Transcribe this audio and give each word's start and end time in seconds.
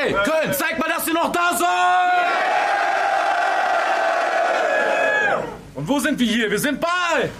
Ey, 0.00 0.12
Köln, 0.12 0.52
zeig 0.52 0.78
mal, 0.78 0.88
dass 0.88 1.08
ihr 1.08 1.14
noch 1.14 1.32
da 1.32 1.56
seid! 1.56 1.68
Und 5.74 5.88
wo 5.88 5.98
sind 5.98 6.18
wir 6.20 6.26
hier? 6.26 6.50
Wir 6.50 6.58
sind 6.58 6.80
bei 6.80 7.30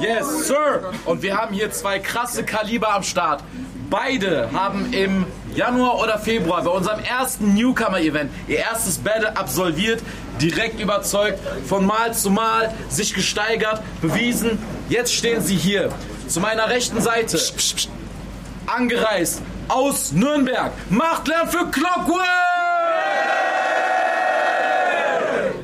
Yes, 0.00 0.48
Sir. 0.48 0.92
Und 1.04 1.22
wir 1.22 1.36
haben 1.36 1.54
hier 1.54 1.70
zwei 1.70 1.98
krasse 2.00 2.42
Kaliber 2.42 2.92
am 2.94 3.02
Start. 3.02 3.44
Beide 3.88 4.50
haben 4.52 4.92
im 4.92 5.26
Januar 5.54 6.00
oder 6.00 6.18
Februar 6.18 6.62
bei 6.64 6.70
unserem 6.70 7.00
ersten 7.00 7.54
Newcomer-Event 7.54 8.32
ihr 8.48 8.58
erstes 8.58 8.98
Battle 8.98 9.36
absolviert, 9.36 10.02
direkt 10.40 10.80
überzeugt, 10.80 11.38
von 11.68 11.86
Mal 11.86 12.14
zu 12.14 12.30
Mal 12.30 12.74
sich 12.88 13.14
gesteigert, 13.14 13.82
bewiesen. 14.00 14.58
Jetzt 14.88 15.14
stehen 15.14 15.42
sie 15.42 15.56
hier 15.56 15.92
zu 16.26 16.40
meiner 16.40 16.68
rechten 16.68 17.00
Seite, 17.00 17.38
angereist 18.66 19.42
aus 19.70 20.12
Nürnberg. 20.12 20.72
Macht 20.90 21.28
Lärm 21.28 21.48
für 21.48 21.66
Clockwork! 21.70 22.26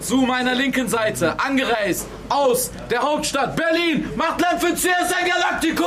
Zu 0.01 0.19
meiner 0.19 0.55
linken 0.55 0.89
Seite, 0.89 1.35
angereist 1.41 2.07
aus 2.29 2.71
der 2.91 3.03
Hauptstadt 3.03 3.57
Berlin. 3.57 4.09
Macht 4.15 4.41
Lärm 4.41 4.61
für 4.61 4.75
CSN 4.75 5.27
Galactico! 5.27 5.85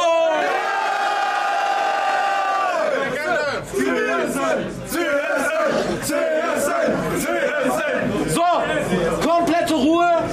So, 8.28 9.28
komplette 9.28 9.74
Ruhe. 9.74 10.24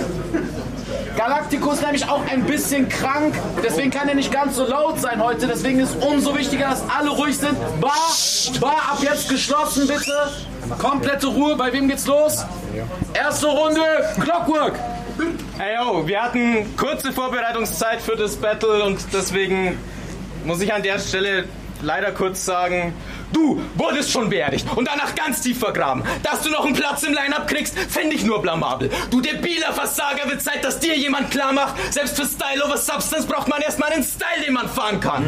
Galactico 1.27 1.73
ist 1.73 1.83
nämlich 1.83 2.09
auch 2.09 2.25
ein 2.31 2.45
bisschen 2.45 2.89
krank, 2.89 3.35
deswegen 3.61 3.91
kann 3.91 4.09
er 4.09 4.15
nicht 4.15 4.31
ganz 4.31 4.55
so 4.55 4.65
laut 4.65 5.01
sein 5.01 5.21
heute. 5.21 5.49
Deswegen 5.49 5.81
ist 5.81 5.97
umso 6.01 6.39
wichtiger, 6.39 6.69
dass 6.69 6.85
alle 6.89 7.11
ruhig 7.11 7.37
sind. 7.37 7.59
Bar, 7.81 7.91
Bar 8.61 8.93
ab 8.93 8.99
jetzt 9.01 9.29
geschlossen, 9.29 9.89
bitte. 9.89 10.13
Komplette 10.79 11.27
Ruhe. 11.27 11.57
Bei 11.57 11.73
wem 11.73 11.89
geht's 11.89 12.07
los? 12.07 12.45
Erste 13.13 13.49
Runde, 13.49 13.83
Clockwork. 14.21 14.79
Ey 15.59 15.75
yo, 15.75 16.07
wir 16.07 16.23
hatten 16.23 16.77
kurze 16.77 17.13
Vorbereitungszeit 17.13 18.01
für 18.01 18.15
das 18.15 18.37
Battle 18.37 18.85
und 18.85 19.01
deswegen 19.13 19.77
muss 20.45 20.61
ich 20.61 20.73
an 20.73 20.85
der 20.85 21.01
Stelle 21.01 21.47
leider 21.83 22.13
kurz 22.13 22.45
sagen, 22.45 22.95
du 23.33 23.61
wurdest 23.75 24.11
schon 24.11 24.31
beerdigt 24.31 24.67
und 24.75 24.87
danach 24.87 25.15
ganz 25.15 25.41
tief 25.41 25.59
vergraben. 25.59 26.03
Dass 26.23 26.43
du 26.43 26.51
noch 26.51 26.65
einen 26.65 26.75
Platz 26.75 27.03
im 27.03 27.13
Line-Up 27.13 27.47
kriegst, 27.49 27.79
fände 27.79 28.15
ich 28.15 28.25
nur 28.25 28.43
blamabel. 28.43 28.91
Du 29.11 29.21
debiler 29.21 29.73
Versager, 29.73 30.29
wird 30.29 30.43
Zeit, 30.43 30.65
dass 30.65 30.79
dir 30.79 30.97
jemand 30.97 31.31
klar 31.31 31.53
macht, 31.53 31.75
selbst 31.93 32.17
für 32.17 32.27
Style 32.27 32.65
over 32.65 32.77
Substance 32.77 33.27
braucht 33.27 33.49
man 33.49 33.61
erstmal 33.61 33.93
einen 33.93 34.05
Style, 34.05 34.45
den 34.45 34.55
man 34.55 34.69
fahren 34.69 35.01
kann. 35.01 35.25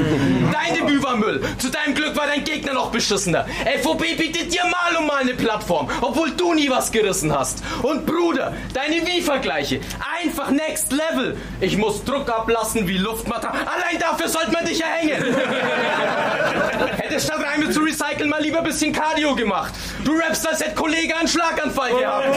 Dein 0.52 0.74
Debüt 0.74 1.02
war 1.02 1.16
Müll. 1.16 1.42
Zu 1.58 1.70
deinem 1.70 1.94
Glück 1.94 2.16
war 2.16 2.26
dein 2.26 2.44
Gegner 2.44 2.74
noch 2.74 2.90
beschissener. 2.90 3.46
FOB 3.82 4.00
bietet 4.16 4.52
dir 4.52 4.64
mal 4.64 4.96
um 4.98 5.06
mal 5.06 5.18
eine 5.22 5.34
Plattform, 5.34 5.88
obwohl 6.00 6.30
du 6.32 6.54
nie 6.54 6.70
was 6.70 6.92
gerissen 6.92 7.36
hast. 7.36 7.62
Und 7.82 8.06
Bruder, 8.06 8.54
deine 8.74 9.06
Wie-Vergleiche, 9.06 9.80
einfach 10.22 10.50
next 10.50 10.92
level. 10.92 11.36
Ich 11.60 11.76
muss 11.76 12.04
Druck 12.04 12.28
ablassen 12.28 12.86
wie 12.86 12.98
Luftmatter. 12.98 13.50
Allein 13.52 13.98
dafür 13.98 14.28
sollte 14.28 14.52
man 14.52 14.64
dich 14.64 14.82
erhängen. 14.82 15.24
Hätte 17.08 17.20
statt 17.20 17.40
Reime 17.42 17.70
zu 17.70 17.80
recyceln 17.80 18.28
mal 18.28 18.42
lieber 18.42 18.58
ein 18.58 18.64
bisschen 18.64 18.92
Cardio 18.92 19.34
gemacht. 19.34 19.72
Du 20.04 20.12
rappst, 20.12 20.46
als 20.46 20.60
hätte 20.60 20.74
Kollege 20.74 21.16
einen 21.16 21.26
Schlaganfall 21.26 21.94
gehabt. 21.94 22.26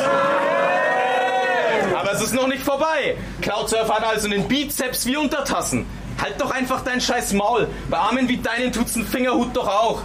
Aber 1.99 2.13
es 2.13 2.21
ist 2.21 2.33
noch 2.33 2.47
nicht 2.47 2.63
vorbei. 2.63 3.17
Cloudsurfer 3.41 3.95
hat 3.95 4.05
also 4.05 4.27
einen 4.27 4.47
Bizeps 4.47 5.05
wie 5.05 5.17
Untertassen. 5.17 5.85
Halt 6.21 6.39
doch 6.39 6.51
einfach 6.51 6.83
dein 6.83 7.01
scheiß 7.01 7.33
Maul. 7.33 7.67
Bei 7.89 7.97
Armen 7.97 8.27
wie 8.29 8.37
deinen 8.37 8.71
tut's 8.71 8.95
ein 8.95 9.05
Fingerhut 9.05 9.55
doch 9.55 9.67
auch. 9.67 10.01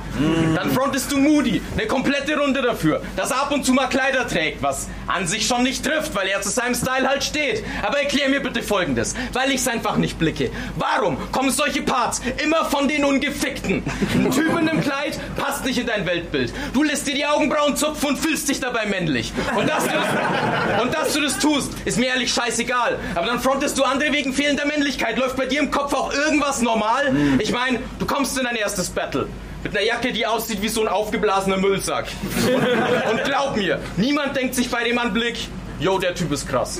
Dann 0.55 0.71
frontest 0.71 1.13
du 1.13 1.19
Moody, 1.19 1.61
eine 1.77 1.87
komplette 1.87 2.39
Runde 2.39 2.63
dafür, 2.63 3.03
dass 3.17 3.31
er 3.31 3.43
ab 3.43 3.53
und 3.53 3.65
zu 3.65 3.73
mal 3.73 3.89
Kleider 3.89 4.27
trägt, 4.27 4.63
was 4.63 4.89
an 5.07 5.27
sich 5.27 5.47
schon 5.47 5.63
nicht 5.63 5.85
trifft, 5.85 6.15
weil 6.15 6.29
er 6.29 6.41
zu 6.41 6.49
seinem 6.49 6.75
Style 6.75 7.09
halt 7.09 7.23
steht. 7.23 7.65
Aber 7.83 8.01
erklär 8.01 8.29
mir 8.29 8.41
bitte 8.41 8.63
folgendes, 8.63 9.15
weil 9.33 9.51
ich's 9.51 9.69
einfach 9.69 9.97
nicht 9.97 10.19
blicke. 10.19 10.51
Warum 10.77 11.19
kommen 11.33 11.51
solche 11.51 11.83
Parts 11.83 12.23
immer 12.43 12.65
von 12.65 12.89
den 12.89 13.05
Ungefickten? 13.05 13.83
Ein 14.15 14.31
Typ 14.31 14.51
in 14.51 14.69
einem 14.69 14.81
Kleid 14.81 15.19
passt 15.37 15.65
nicht 15.65 15.79
in 15.79 15.87
dein 15.87 16.07
Weltbild. 16.07 16.53
Du 16.73 16.83
lässt 16.83 17.07
dir 17.07 17.15
die 17.15 17.27
Augenbrauen 17.27 17.77
zupfen 17.77 18.11
und 18.11 18.19
fühlst 18.19 18.49
dich 18.49 18.61
dabei 18.61 18.87
männlich. 18.87 19.33
Und 19.57 19.69
dass, 19.69 19.85
du 19.85 19.91
das, 19.91 20.83
und 20.83 20.95
dass 20.95 21.13
du 21.13 21.21
das 21.21 21.39
tust, 21.39 21.73
ist 21.85 21.99
mir 21.99 22.07
ehrlich 22.07 22.33
scheißegal. 22.33 22.99
Aber 23.15 23.27
dann 23.27 23.41
frontest 23.41 23.77
du 23.79 23.85
andere 23.85 24.13
wegen 24.13 24.33
fehlender 24.33 24.67
Männlichkeit. 24.67 25.19
Läuft 25.19 25.37
bei 25.37 25.47
dir 25.47 25.61
im 25.61 25.71
Kopf 25.71 25.93
auch 25.93 26.06
irgendwas 26.13 26.63
normal? 26.63 27.15
Ich 27.39 27.53
meine, 27.53 27.81
du 27.99 28.07
kommst 28.07 28.37
in 28.39 28.45
dein 28.45 28.57
erstes 28.57 28.91
Battle. 28.91 29.29
Mit 29.63 29.77
einer 29.77 29.85
Jacke, 29.85 30.13
die 30.13 30.27
aussieht 30.27 30.63
wie 30.63 30.69
so 30.69 30.83
ein 30.83 30.89
aufgeblasener 30.89 31.57
Müllsack. 31.57 32.07
Und, 32.47 32.55
und 33.13 33.25
glaub 33.25 33.57
mir, 33.57 33.81
niemand 33.97 34.37
denkt 34.37 34.55
sich 34.55 34.71
bei 34.71 34.85
dem 34.85 34.99
Anblick, 34.99 35.37
yo, 35.81 35.99
der 35.99 36.15
Typ 36.15 36.31
ist 36.33 36.49
krass. 36.49 36.79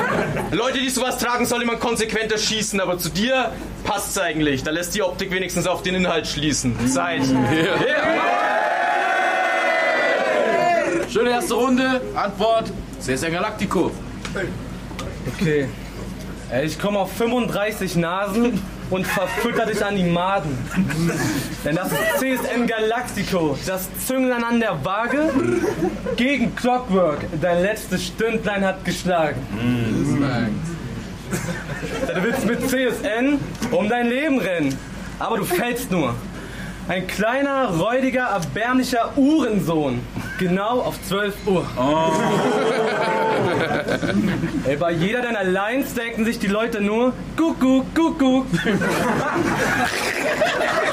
Leute, 0.50 0.78
die 0.78 0.90
sowas 0.90 1.18
tragen, 1.18 1.46
soll 1.46 1.64
man 1.64 1.78
konsequenter 1.78 2.36
schießen, 2.38 2.80
aber 2.80 2.98
zu 2.98 3.08
dir 3.08 3.52
passt's 3.84 4.18
eigentlich. 4.18 4.62
Da 4.62 4.70
lässt 4.70 4.94
die 4.94 5.02
Optik 5.02 5.30
wenigstens 5.30 5.66
auf 5.66 5.82
den 5.82 5.94
Inhalt 5.94 6.26
schließen. 6.26 6.88
Zeit. 6.88 7.22
Schöne 11.10 11.30
erste 11.30 11.54
Runde. 11.54 12.02
Antwort: 12.14 12.70
CSN 13.00 13.32
Galactico. 13.32 13.90
Okay. 15.34 15.68
Ey, 16.48 16.64
ich 16.64 16.78
komme 16.78 17.00
auf 17.00 17.12
35 17.12 17.96
Nasen 17.96 18.62
und 18.90 19.04
verfütter 19.04 19.66
dich 19.66 19.84
an 19.84 19.96
die 19.96 20.04
Maden. 20.04 20.56
Denn 21.64 21.74
das 21.74 21.90
ist 21.90 21.98
CSN 22.18 22.68
Galactico, 22.68 23.58
das 23.66 23.88
Zünglein 24.06 24.44
an 24.44 24.60
der 24.60 24.84
Waage 24.84 25.30
gegen 26.16 26.54
Clockwork. 26.54 27.26
Dein 27.40 27.62
letztes 27.62 28.06
Stündlein 28.06 28.64
hat 28.64 28.84
geschlagen. 28.84 29.40
Du 32.14 32.22
willst 32.22 32.46
mit 32.46 32.60
CSN 32.60 33.40
um 33.72 33.88
dein 33.88 34.08
Leben 34.08 34.38
rennen, 34.38 34.78
aber 35.18 35.38
du 35.38 35.44
fällst 35.44 35.90
nur. 35.90 36.14
Ein 36.88 37.08
kleiner, 37.08 37.70
räudiger, 37.70 38.26
erbärmlicher 38.26 39.12
Uhrensohn. 39.16 40.00
Genau 40.38 40.80
auf 40.80 41.02
12 41.02 41.34
Uhr. 41.46 41.66
Ey, 44.64 44.76
bei 44.76 44.92
jeder 44.92 45.22
deiner 45.22 45.42
Lines 45.42 45.94
denken 45.94 46.24
sich 46.24 46.38
die 46.38 46.46
Leute 46.46 46.80
nur 46.80 47.12
Kuckuck, 47.36 47.92
Kuckuck. 47.92 48.46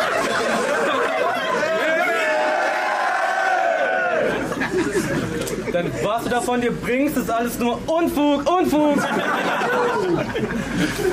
Denn 5.74 5.92
was 6.04 6.24
du 6.24 6.30
da 6.30 6.40
von 6.40 6.62
dir 6.62 6.72
bringst, 6.72 7.18
ist 7.18 7.32
alles 7.32 7.58
nur 7.58 7.80
Unfug, 7.88 8.48
Unfug. 8.48 9.00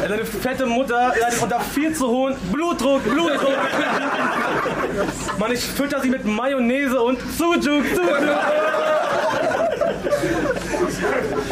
Deine 0.06 0.25
fette 0.25 0.66
Mutter 0.66 1.15
leidet 1.19 1.43
unter 1.43 1.60
viel 1.60 1.94
zu 1.94 2.06
hohen 2.06 2.37
Blutdruck, 2.53 3.03
Blutdruck. 3.04 3.56
Mann, 5.38 5.53
ich 5.53 5.60
fütter 5.65 6.00
sie 6.00 6.10
mit 6.10 6.26
Mayonnaise 6.26 7.00
und 7.00 7.19
Sujuk, 7.38 7.62
Sujuk. 7.65 7.84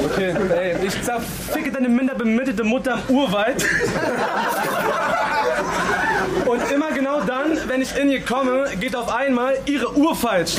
Okay, 0.04 0.34
ey, 0.54 0.76
ich 0.86 1.02
zerficke 1.02 1.72
deine 1.72 1.88
minder 1.88 2.14
bemittelte 2.14 2.64
Mutter 2.64 2.98
im 3.08 3.16
Urwald. 3.16 3.64
Und 6.44 6.70
immer 6.70 6.92
genau 6.92 7.20
dann, 7.20 7.57
wenn 7.68 7.82
ich 7.82 7.96
in 7.96 8.10
ihr 8.10 8.24
komme, 8.24 8.64
geht 8.80 8.96
auf 8.96 9.14
einmal 9.14 9.58
ihre 9.66 9.96
Uhr 9.96 10.16
falsch. 10.16 10.54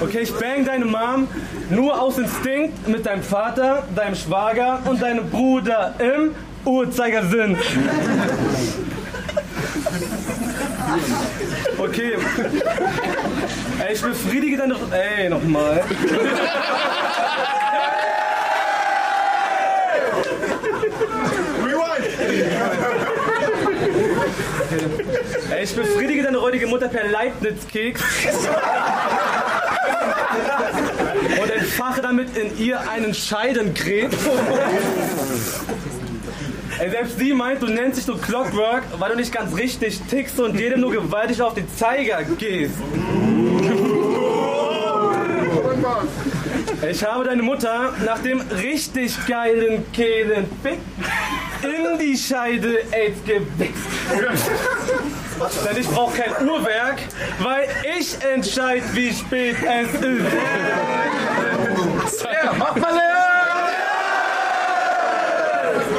Okay, 0.00 0.20
ich 0.20 0.34
bang 0.34 0.64
deine 0.64 0.84
Mom 0.84 1.28
nur 1.70 2.00
aus 2.00 2.18
Instinkt 2.18 2.88
mit 2.88 3.06
deinem 3.06 3.22
Vater, 3.22 3.84
deinem 3.94 4.14
Schwager 4.14 4.80
und 4.84 5.00
deinem 5.02 5.28
Bruder 5.30 5.94
im 5.98 6.34
Uhrzeigersinn. 6.64 7.56
Okay. 11.78 12.16
Ey, 13.86 13.94
ich 13.94 14.02
befriedige 14.02 14.56
deine. 14.56 14.76
Ey, 14.90 15.28
nochmal. 15.28 15.84
Ey, 25.50 25.64
ich 25.64 25.74
befriedige 25.74 26.22
deine 26.22 26.38
räudige 26.38 26.66
Mutter 26.66 26.88
per 26.88 27.08
Leibniz-Keks. 27.08 28.02
Und 31.40 31.50
entfache 31.50 32.02
damit 32.02 32.36
in 32.36 32.58
ihr 32.58 32.80
einen 32.88 33.14
Scheidenkrebs. 33.14 34.16
Ey, 36.78 36.90
selbst 36.90 37.18
sie 37.18 37.32
meint, 37.32 37.60
du 37.62 37.66
nennst 37.66 37.98
dich 37.98 38.04
so 38.04 38.16
Clockwork, 38.16 38.84
weil 38.98 39.10
du 39.10 39.16
nicht 39.16 39.32
ganz 39.32 39.56
richtig 39.56 40.00
tickst 40.08 40.38
und 40.38 40.58
jedem 40.58 40.80
nur 40.80 40.92
gewaltig 40.92 41.42
auf 41.42 41.54
den 41.54 41.68
Zeiger 41.76 42.22
gehst. 42.38 42.74
Ich 46.88 47.04
habe 47.04 47.24
deine 47.24 47.42
Mutter 47.42 47.92
nach 48.04 48.20
dem 48.20 48.40
richtig 48.62 49.14
geilen 49.26 49.90
Kehlenfick 49.92 50.78
in 51.62 51.98
die 51.98 52.16
Scheide 52.16 52.84
AIDS 52.92 53.18
gewichst. 53.24 53.97
Denn 54.10 55.76
ich 55.76 55.88
brauch 55.88 56.12
kein 56.14 56.32
Uhrwerk, 56.46 57.00
weil 57.40 57.68
ich 57.98 58.20
entscheide, 58.22 58.82
wie 58.92 59.12
spät 59.12 59.56
es 59.62 59.94
ist. 59.94 60.26
Ja, 62.24 62.52
mach 62.58 62.74
mal 62.76 62.92
leer! 62.94 63.14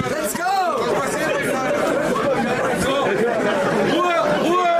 Let's 0.09 0.33
go! 0.35 0.43
Ruhe, 3.93 4.19
Ruhe! 4.43 4.73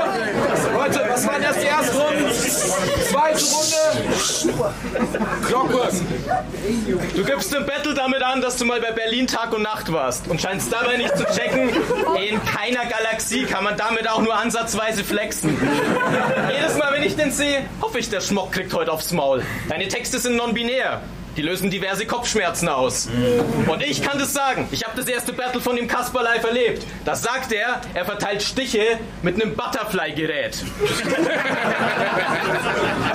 Leute, 0.74 1.00
was 1.08 1.26
waren 1.26 1.42
erst 1.42 1.62
die 1.62 1.66
erste 1.66 1.96
Runde? 1.96 2.32
Zweite 2.32 3.44
Runde. 3.44 4.49
Clockwork. 5.46 5.92
Du 7.14 7.24
gibst 7.24 7.54
im 7.54 7.66
Battle 7.66 7.94
damit 7.94 8.22
an, 8.22 8.40
dass 8.40 8.56
du 8.56 8.64
mal 8.64 8.80
bei 8.80 8.92
Berlin 8.92 9.26
Tag 9.26 9.52
und 9.52 9.62
Nacht 9.62 9.92
warst 9.92 10.28
und 10.28 10.40
scheinst 10.40 10.72
dabei 10.72 10.96
nicht 10.96 11.16
zu 11.16 11.24
checken, 11.24 11.68
in 11.68 12.40
keiner 12.44 12.86
Galaxie 12.86 13.44
kann 13.44 13.64
man 13.64 13.76
damit 13.76 14.08
auch 14.08 14.22
nur 14.22 14.34
ansatzweise 14.34 15.04
flexen. 15.04 15.56
Jedes 16.52 16.76
Mal, 16.76 16.92
wenn 16.92 17.02
ich 17.02 17.16
den 17.16 17.30
sehe, 17.30 17.64
hoffe 17.80 17.98
ich, 17.98 18.08
der 18.10 18.20
Schmock 18.20 18.52
kriegt 18.52 18.72
heute 18.74 18.92
aufs 18.92 19.12
Maul. 19.12 19.42
Deine 19.68 19.88
Texte 19.88 20.18
sind 20.18 20.36
non-binär. 20.36 21.00
Die 21.36 21.42
lösen 21.42 21.70
diverse 21.70 22.06
Kopfschmerzen 22.06 22.68
aus. 22.68 23.08
Und 23.66 23.82
ich 23.82 24.02
kann 24.02 24.18
das 24.18 24.32
sagen. 24.32 24.68
Ich 24.70 24.84
habe 24.84 24.96
das 24.96 25.06
erste 25.06 25.32
Battle 25.32 25.60
von 25.60 25.76
dem 25.76 25.86
Kasper 25.86 26.22
live 26.22 26.44
erlebt. 26.44 26.84
Da 27.04 27.14
sagt 27.14 27.52
er, 27.52 27.80
er 27.94 28.04
verteilt 28.04 28.42
Stiche 28.42 28.98
mit 29.22 29.40
einem 29.40 29.54
Butterfly-Gerät. 29.54 30.56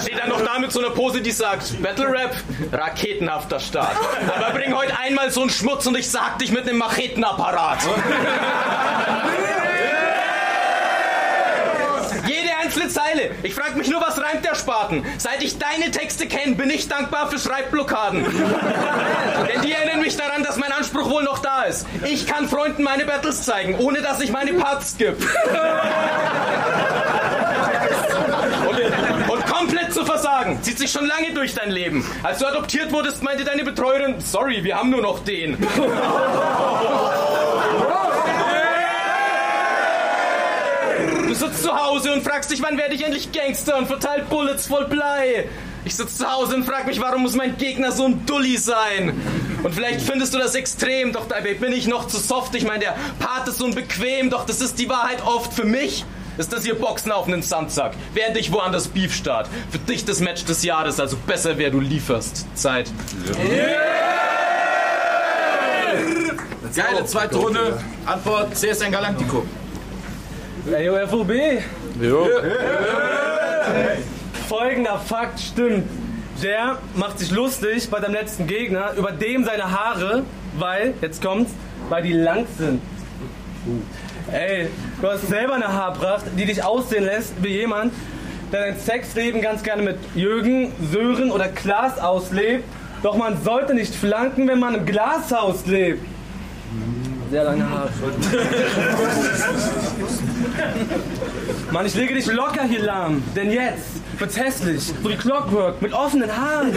Steht 0.02 0.18
dann 0.18 0.30
noch 0.30 0.42
da 0.42 0.60
mit 0.60 0.72
so 0.72 0.80
einer 0.80 0.92
Pose, 0.92 1.22
die 1.22 1.32
sagt, 1.32 1.82
Battle 1.82 2.08
Rap, 2.08 2.36
raketenhafter 2.72 3.60
Start. 3.60 3.96
Aber 4.36 4.52
bring 4.58 4.76
heute 4.76 4.98
einmal 4.98 5.30
so 5.32 5.42
einen 5.42 5.50
Schmutz 5.50 5.86
und 5.86 5.98
ich 5.98 6.10
sag 6.10 6.40
dich 6.40 6.52
mit 6.52 6.68
einem 6.68 6.78
Machetenapparat. 6.78 7.80
Einzelne 12.76 12.90
Zeile. 12.90 13.32
Ich 13.44 13.56
frage 13.56 13.78
mich 13.78 13.90
nur, 13.90 14.02
was 14.02 14.20
reimt 14.20 14.44
der 14.44 14.56
Spaten? 14.56 15.06
Seit 15.18 15.42
ich 15.44 15.58
deine 15.58 15.92
Texte 15.92 16.28
kenne, 16.28 16.56
bin 16.56 16.70
ich 16.70 16.90
dankbar 16.90 17.30
für 17.30 17.40
Schreibblockaden. 17.40 18.24
Denn 19.54 19.62
die 19.62 19.72
erinnern 19.72 20.02
mich 20.02 20.18
daran, 20.18 20.44
dass 20.44 20.58
mein 20.58 20.74
Anspruch 20.74 21.10
wohl 21.10 21.24
noch 21.24 21.40
da 21.40 21.64
ist. 21.64 21.88
Ich 22.04 22.28
kann 22.28 22.50
Freunden 22.50 22.84
meine 22.84 23.06
Battles 23.06 23.44
zeigen, 23.44 23.76
ohne 23.76 24.02
dass 24.02 24.20
ich 24.20 24.30
meine 24.32 24.52
Parts 24.54 24.98
und 29.30 29.46
komplett 29.46 29.94
zu 29.94 30.04
versagen, 30.06 30.62
zieht 30.62 30.78
sich 30.78 30.92
schon 30.92 31.06
lange 31.06 31.32
durch 31.34 31.56
dein 31.56 31.72
Leben. 31.72 32.06
Als 32.24 32.40
du 32.40 32.46
adoptiert 32.46 32.92
wurdest, 32.92 33.24
meinte 33.24 33.46
deine 33.46 33.64
Betreuerin, 33.64 34.20
sorry, 34.20 34.66
wir 34.66 34.78
haben 34.78 34.90
nur 34.90 35.02
noch 35.02 35.24
den. 35.24 35.58
sitzt 41.36 41.64
zu 41.64 41.76
Hause 41.76 42.14
und 42.14 42.24
fragst 42.24 42.52
dich, 42.52 42.62
wann 42.62 42.78
werde 42.78 42.96
ich 42.96 43.04
endlich 43.04 43.32
Gangster 43.32 43.78
und 43.78 43.88
verteilt 43.88 44.30
Bullets 44.30 44.68
voll 44.68 44.86
Blei. 44.86 45.48
Ich 45.86 45.96
sitze 45.96 46.18
zu 46.18 46.32
Hause 46.32 46.56
und 46.56 46.66
frag 46.66 46.88
mich, 46.88 47.00
warum 47.00 47.22
muss 47.22 47.36
mein 47.36 47.58
Gegner 47.58 47.92
so 47.92 48.06
ein 48.06 48.26
Dulli 48.26 48.58
sein? 48.58 49.14
Und 49.62 49.74
vielleicht 49.74 50.02
findest 50.02 50.34
du 50.34 50.40
das 50.40 50.56
extrem, 50.56 51.14
doch 51.14 51.28
dabei 51.28 51.54
bin 51.54 51.74
ich 51.74 51.88
noch 51.88 52.08
zu 52.08 52.18
soft. 52.18 52.56
Ich 52.56 52.66
meine, 52.66 52.80
der 52.80 52.96
Part 53.20 53.48
ist 53.48 53.60
so 53.60 53.66
unbequem, 53.66 54.32
doch 54.32 54.46
das 54.46 54.62
ist 54.62 54.80
die 54.80 54.90
Wahrheit 54.90 55.24
oft 55.26 55.54
für 55.54 55.66
mich. 55.66 56.04
Ist 56.38 56.52
das 56.52 56.66
hier 56.66 56.76
Boxen 56.76 57.12
auf 57.12 57.28
einen 57.28 57.42
Sandsack, 57.44 57.94
während 58.14 58.36
ich 58.36 58.52
woanders 58.52 58.88
Beef 58.88 59.14
start. 59.14 59.48
Für 59.70 59.78
dich 59.78 60.04
das 60.06 60.20
Match 60.20 60.44
des 60.44 60.64
Jahres, 60.64 61.00
also 61.00 61.18
besser 61.26 61.58
wer 61.58 61.70
du 61.70 61.80
lieferst. 61.80 62.46
Zeit. 62.56 62.92
Geile 66.76 67.06
zweite 67.06 67.38
Runde. 67.38 67.82
Antwort 68.06 68.58
CSN 68.58 68.92
Galactico. 68.92 69.46
Ey, 70.72 70.90
FOB. 71.08 71.32
Folgender 74.50 74.98
Fakt 74.98 75.40
stimmt. 75.40 75.88
Der 76.42 76.80
macht 76.96 77.20
sich 77.20 77.30
lustig 77.30 77.88
bei 77.90 78.02
seinem 78.02 78.14
letzten 78.14 78.48
Gegner 78.48 78.94
über 78.98 79.12
dem 79.12 79.46
seine 79.46 79.72
Haare, 79.72 80.24
weil, 80.58 80.96
jetzt 81.02 81.22
kommt's, 81.22 81.52
weil 81.90 82.02
die 82.02 82.14
lang 82.14 82.48
sind. 82.58 82.82
Ey, 84.32 84.70
du 85.02 85.08
hast 85.08 85.28
selber 85.28 85.54
eine 85.54 85.72
Haarpracht, 85.72 86.26
die 86.36 86.46
dich 86.46 86.64
aussehen 86.64 87.06
lässt 87.06 87.34
wie 87.44 87.50
jemand, 87.50 87.94
der 88.52 88.74
sein 88.74 88.80
Sexleben 88.80 89.42
ganz 89.42 89.62
gerne 89.62 89.84
mit 89.84 89.98
Jürgen, 90.16 90.72
Sören 90.92 91.30
oder 91.30 91.48
Klaas 91.48 92.00
auslebt. 92.00 92.64
Doch 93.04 93.16
man 93.16 93.42
sollte 93.44 93.76
nicht 93.76 93.94
flanken, 93.94 94.48
wenn 94.48 94.60
man 94.60 94.74
im 94.74 94.86
Glashaus 94.86 95.68
lebt. 95.68 96.04
Sehr 97.32 97.44
lange 97.44 97.70
Haare. 97.70 97.90
Mann, 101.72 101.86
ich 101.86 101.96
lege 101.96 102.14
dich 102.14 102.28
locker 102.28 102.64
hier 102.64 102.84
lahm, 102.84 103.24
denn 103.36 103.52
jetzt 103.52 104.02
wird's 104.18 104.38
hässlich, 104.38 104.94
so 105.02 105.10
wie 105.10 105.16
Clockwork, 105.16 105.82
mit 105.82 105.92
offenen 105.94 106.30
Haaren. 106.36 106.72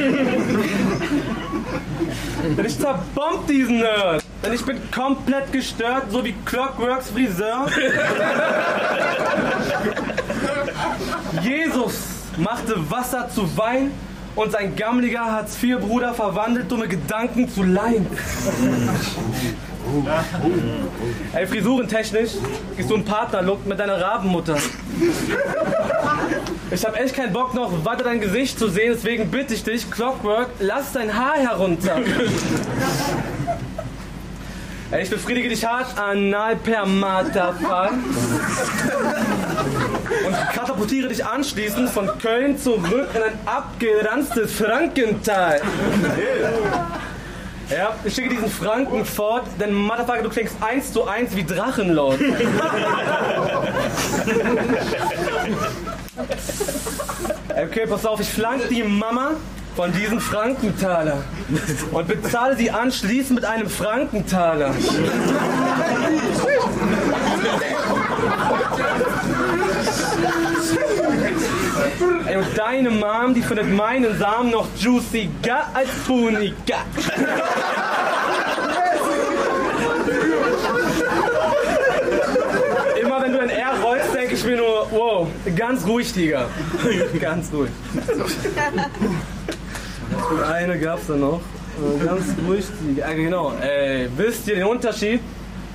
denn 2.56 2.64
ich 2.64 2.78
zerbomb 2.78 3.46
diesen 3.46 3.78
Nerd, 3.78 4.24
denn 4.44 4.52
ich 4.54 4.64
bin 4.64 4.78
komplett 4.90 5.52
gestört, 5.52 6.04
so 6.10 6.24
wie 6.24 6.34
Clockworks 6.44 7.10
Friseur. 7.10 7.66
Jesus 11.42 11.94
machte 12.38 12.90
Wasser 12.90 13.28
zu 13.28 13.56
Wein 13.56 13.90
und 14.34 14.52
sein 14.52 14.74
gammeliger 14.76 15.24
Hartz-IV-Bruder 15.24 16.14
verwandelt 16.14 16.70
dumme 16.70 16.88
Gedanken 16.88 17.48
zu 17.48 17.64
Leim. 17.64 18.06
Ey, 21.32 21.46
frisurentechnisch 21.46 22.32
ist 22.76 22.88
so 22.88 22.94
ein 22.96 23.04
Partnerlook 23.04 23.66
mit 23.66 23.78
deiner 23.78 24.00
Rabenmutter. 24.00 24.56
Ich 26.70 26.84
hab 26.84 26.98
echt 27.00 27.14
keinen 27.14 27.32
Bock 27.32 27.54
noch 27.54 27.84
weiter 27.84 28.04
dein 28.04 28.20
Gesicht 28.20 28.58
zu 28.58 28.68
sehen, 28.68 28.92
deswegen 28.94 29.30
bitte 29.30 29.54
ich 29.54 29.64
dich, 29.64 29.90
Clockwork, 29.90 30.48
lass 30.58 30.92
dein 30.92 31.14
Haar 31.14 31.36
herunter. 31.36 31.96
Ey, 34.90 35.02
ich 35.02 35.10
befriedige 35.10 35.50
dich 35.50 35.66
hart 35.66 35.98
anal 35.98 36.56
per 36.56 36.86
Matafall 36.86 37.90
und 40.26 40.34
katapultiere 40.54 41.08
dich 41.08 41.24
anschließend 41.24 41.90
von 41.90 42.08
Köln 42.18 42.56
zurück 42.56 43.08
in 43.14 43.22
ein 43.22 43.38
abgeranztes 43.44 44.52
Frankental. 44.52 45.60
Ja, 47.70 47.94
ich 48.02 48.14
schicke 48.14 48.30
diesen 48.30 48.50
Franken 48.50 49.04
fort, 49.04 49.44
denn 49.60 49.74
Motherfucker, 49.74 50.22
du 50.22 50.30
klingst 50.30 50.56
eins 50.60 50.92
zu 50.92 51.06
eins 51.06 51.36
wie 51.36 51.44
Drachenlord. 51.44 52.18
Okay, 57.60 57.86
pass 57.88 58.06
auf, 58.06 58.20
ich 58.20 58.28
flank 58.28 58.68
die 58.68 58.84
Mama 58.84 59.32
von 59.74 59.92
diesem 59.92 60.20
Frankenthaler 60.20 61.24
und 61.90 62.06
bezahle 62.06 62.56
sie 62.56 62.70
anschließend 62.70 63.40
mit 63.40 63.44
einem 63.44 63.68
Frankenthaler. 63.68 64.72
Ey, 72.26 72.36
und 72.36 72.58
deine 72.58 72.90
Mom, 72.90 73.34
die 73.34 73.42
findet 73.42 73.70
meinen 73.70 74.18
Samen 74.18 74.50
noch 74.50 74.66
juiciger 74.76 75.66
als 75.72 75.88
Punika. 76.06 76.84
Immer 83.00 83.22
wenn 83.22 83.32
du 83.32 83.40
ein 83.40 83.50
R 83.50 83.80
rollst, 83.82 84.14
denke 84.14 84.34
ich 84.34 84.36
mir 84.48 84.56
nur, 84.56 84.86
wow, 84.90 85.28
ganz 85.54 85.86
ruhig, 85.86 86.12
Tiger. 86.12 86.48
ganz 87.20 87.52
ruhig. 87.52 87.70
Und 90.30 90.42
eine 90.42 90.78
gab's 90.78 91.06
da 91.06 91.16
noch. 91.16 91.40
Äh, 92.00 92.04
Ganz 92.04 92.24
ruhig, 92.46 92.64
Tiger. 92.80 93.06
Ah, 93.06 93.12
genau. 93.12 93.52
Ey, 93.60 94.08
wisst 94.16 94.48
ihr 94.48 94.56
den 94.56 94.64
Unterschied 94.64 95.20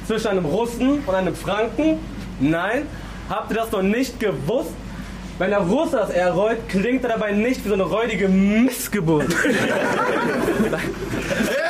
zwischen 0.05 0.27
einem 0.27 0.45
Russen 0.45 0.99
und 1.05 1.15
einem 1.15 1.35
Franken? 1.35 1.99
Nein? 2.39 2.87
Habt 3.29 3.51
ihr 3.51 3.57
das 3.57 3.71
noch 3.71 3.83
nicht 3.83 4.19
gewusst? 4.19 4.71
Wenn 5.37 5.51
der 5.51 5.59
Russe 5.59 5.97
das 5.97 6.35
rollt, 6.35 6.67
klingt 6.69 7.03
er 7.03 7.11
dabei 7.11 7.31
nicht 7.31 7.63
wie 7.65 7.69
so 7.69 7.73
eine 7.73 7.83
räudige 7.83 8.27
Missgeburt. 8.27 9.27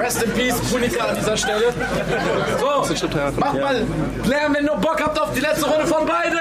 Rest 0.00 0.22
in 0.22 0.32
Peace, 0.32 0.58
Punika 0.70 1.04
an 1.04 1.16
dieser 1.16 1.36
Stelle. 1.36 1.74
So, 2.58 2.94
macht 3.36 3.60
mal 3.60 3.86
klären, 4.24 4.54
wenn 4.54 4.64
ihr 4.64 4.76
Bock 4.76 5.02
habt 5.02 5.20
auf 5.20 5.34
die 5.34 5.40
letzte 5.40 5.66
Runde 5.66 5.86
von 5.86 6.06
beiden. 6.06 6.38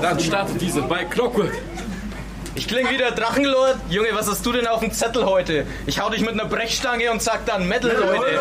Dann 0.00 0.20
startet 0.20 0.60
diese 0.60 0.82
bei 0.82 1.04
Clockwork. 1.04 1.52
Ich 2.54 2.68
kling 2.68 2.88
wieder 2.90 3.10
Drachenlord. 3.10 3.76
Junge, 3.88 4.08
was 4.12 4.28
hast 4.28 4.46
du 4.46 4.52
denn 4.52 4.66
auf 4.68 4.80
dem 4.80 4.92
Zettel 4.92 5.24
heute? 5.26 5.66
Ich 5.86 6.00
hau 6.00 6.10
dich 6.10 6.20
mit 6.20 6.32
einer 6.32 6.44
Brechstange 6.44 7.10
und 7.10 7.22
sag 7.22 7.44
dann 7.46 7.66
Metal, 7.66 7.90
Leute. 7.90 8.38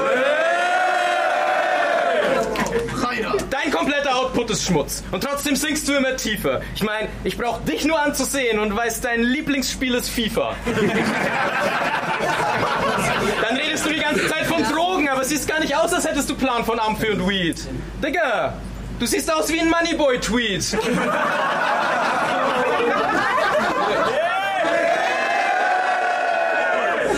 Dein 3.50 3.72
kompletter 3.72 4.16
Output 4.16 4.52
ist 4.52 4.66
Schmutz. 4.66 5.04
Und 5.12 5.24
trotzdem 5.24 5.56
singst 5.56 5.88
du 5.88 5.94
immer 5.94 6.16
tiefer. 6.16 6.62
Ich 6.76 6.84
meine, 6.84 7.10
ich 7.24 7.38
brauch 7.38 7.60
dich 7.66 7.86
nur 7.86 8.00
anzusehen 8.02 8.60
und 8.60 8.76
weiß, 8.76 9.02
dein 9.02 9.24
Lieblingsspiel 9.24 9.96
ist 9.96 10.10
FIFA. 10.10 10.56
Dann 13.42 13.58
redest 13.58 13.86
du 13.86 13.90
die 13.90 14.00
ganze 14.00 14.28
Zeit 14.28 14.46
von 14.46 14.64
Drogen, 14.64 15.10
aber 15.10 15.22
es 15.22 15.30
sieht 15.30 15.48
gar 15.48 15.60
nicht 15.60 15.76
aus, 15.76 15.94
als 15.94 16.08
hättest 16.08 16.30
du 16.30 16.36
Plan 16.36 16.64
von 16.64 16.80
Amphi 16.80 17.10
und 17.10 17.28
Weed. 17.28 17.58
Digga, 18.04 18.54
du 19.00 19.06
siehst 19.06 19.32
aus 19.34 19.50
wie 19.52 19.60
ein 19.60 19.70
Moneyboy-Tweet. 19.70 20.78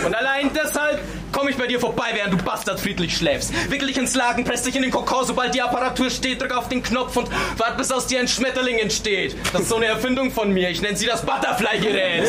Und 0.04 0.14
allein 0.14 0.50
deshalb 0.54 1.00
komme 1.32 1.50
ich 1.50 1.53
bei 1.64 1.68
dir 1.68 1.80
vorbei, 1.80 2.10
während 2.12 2.34
du 2.34 2.36
Bastard 2.44 2.78
friedlich 2.78 3.16
schläfst. 3.16 3.50
Wickel 3.70 3.88
dich 3.88 3.96
ins 3.96 4.14
Laken, 4.14 4.44
press 4.44 4.64
dich 4.64 4.76
in 4.76 4.82
den 4.82 4.90
Kokon, 4.90 5.24
sobald 5.24 5.54
die 5.54 5.62
Apparatur 5.62 6.10
steht, 6.10 6.42
drück 6.42 6.52
auf 6.52 6.68
den 6.68 6.82
Knopf 6.82 7.16
und 7.16 7.26
wart, 7.56 7.78
bis 7.78 7.90
aus 7.90 8.06
dir 8.06 8.20
ein 8.20 8.28
Schmetterling 8.28 8.76
entsteht. 8.78 9.34
Das 9.50 9.62
ist 9.62 9.70
so 9.70 9.76
eine 9.76 9.86
Erfindung 9.86 10.30
von 10.30 10.52
mir. 10.52 10.68
Ich 10.68 10.82
nenne 10.82 10.94
sie 10.94 11.06
das 11.06 11.24
Butterfly-Gerät. 11.24 12.28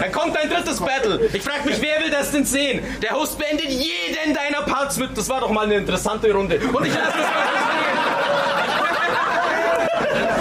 Dann 0.00 0.10
kommt 0.10 0.34
dein 0.34 0.48
drittes 0.48 0.80
Battle. 0.80 1.28
Ich 1.30 1.42
frag 1.42 1.66
mich, 1.66 1.82
wer 1.82 2.00
will 2.00 2.08
das 2.10 2.30
denn 2.30 2.46
sehen? 2.46 2.82
Der 3.02 3.10
Host 3.10 3.36
beendet 3.36 3.68
jeden 3.68 4.34
deiner 4.34 4.62
Parts 4.62 4.96
mit. 4.96 5.14
Das 5.18 5.28
war 5.28 5.40
doch 5.40 5.50
mal 5.50 5.66
eine 5.66 5.74
interessante 5.74 6.32
Runde. 6.32 6.56
Und 6.56 6.86
ich 6.86 6.94
lasse 6.94 7.18
das 7.18 7.28
mal 7.28 7.44
so 7.52 7.58
stehen. 7.68 7.98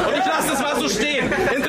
Und 0.08 0.14
ich 0.18 0.26
lasse 0.26 0.48
das 0.52 0.62
mal 0.62 0.80
so 0.80 0.88
stehen. 0.88 1.30
Interessant, 1.54 1.61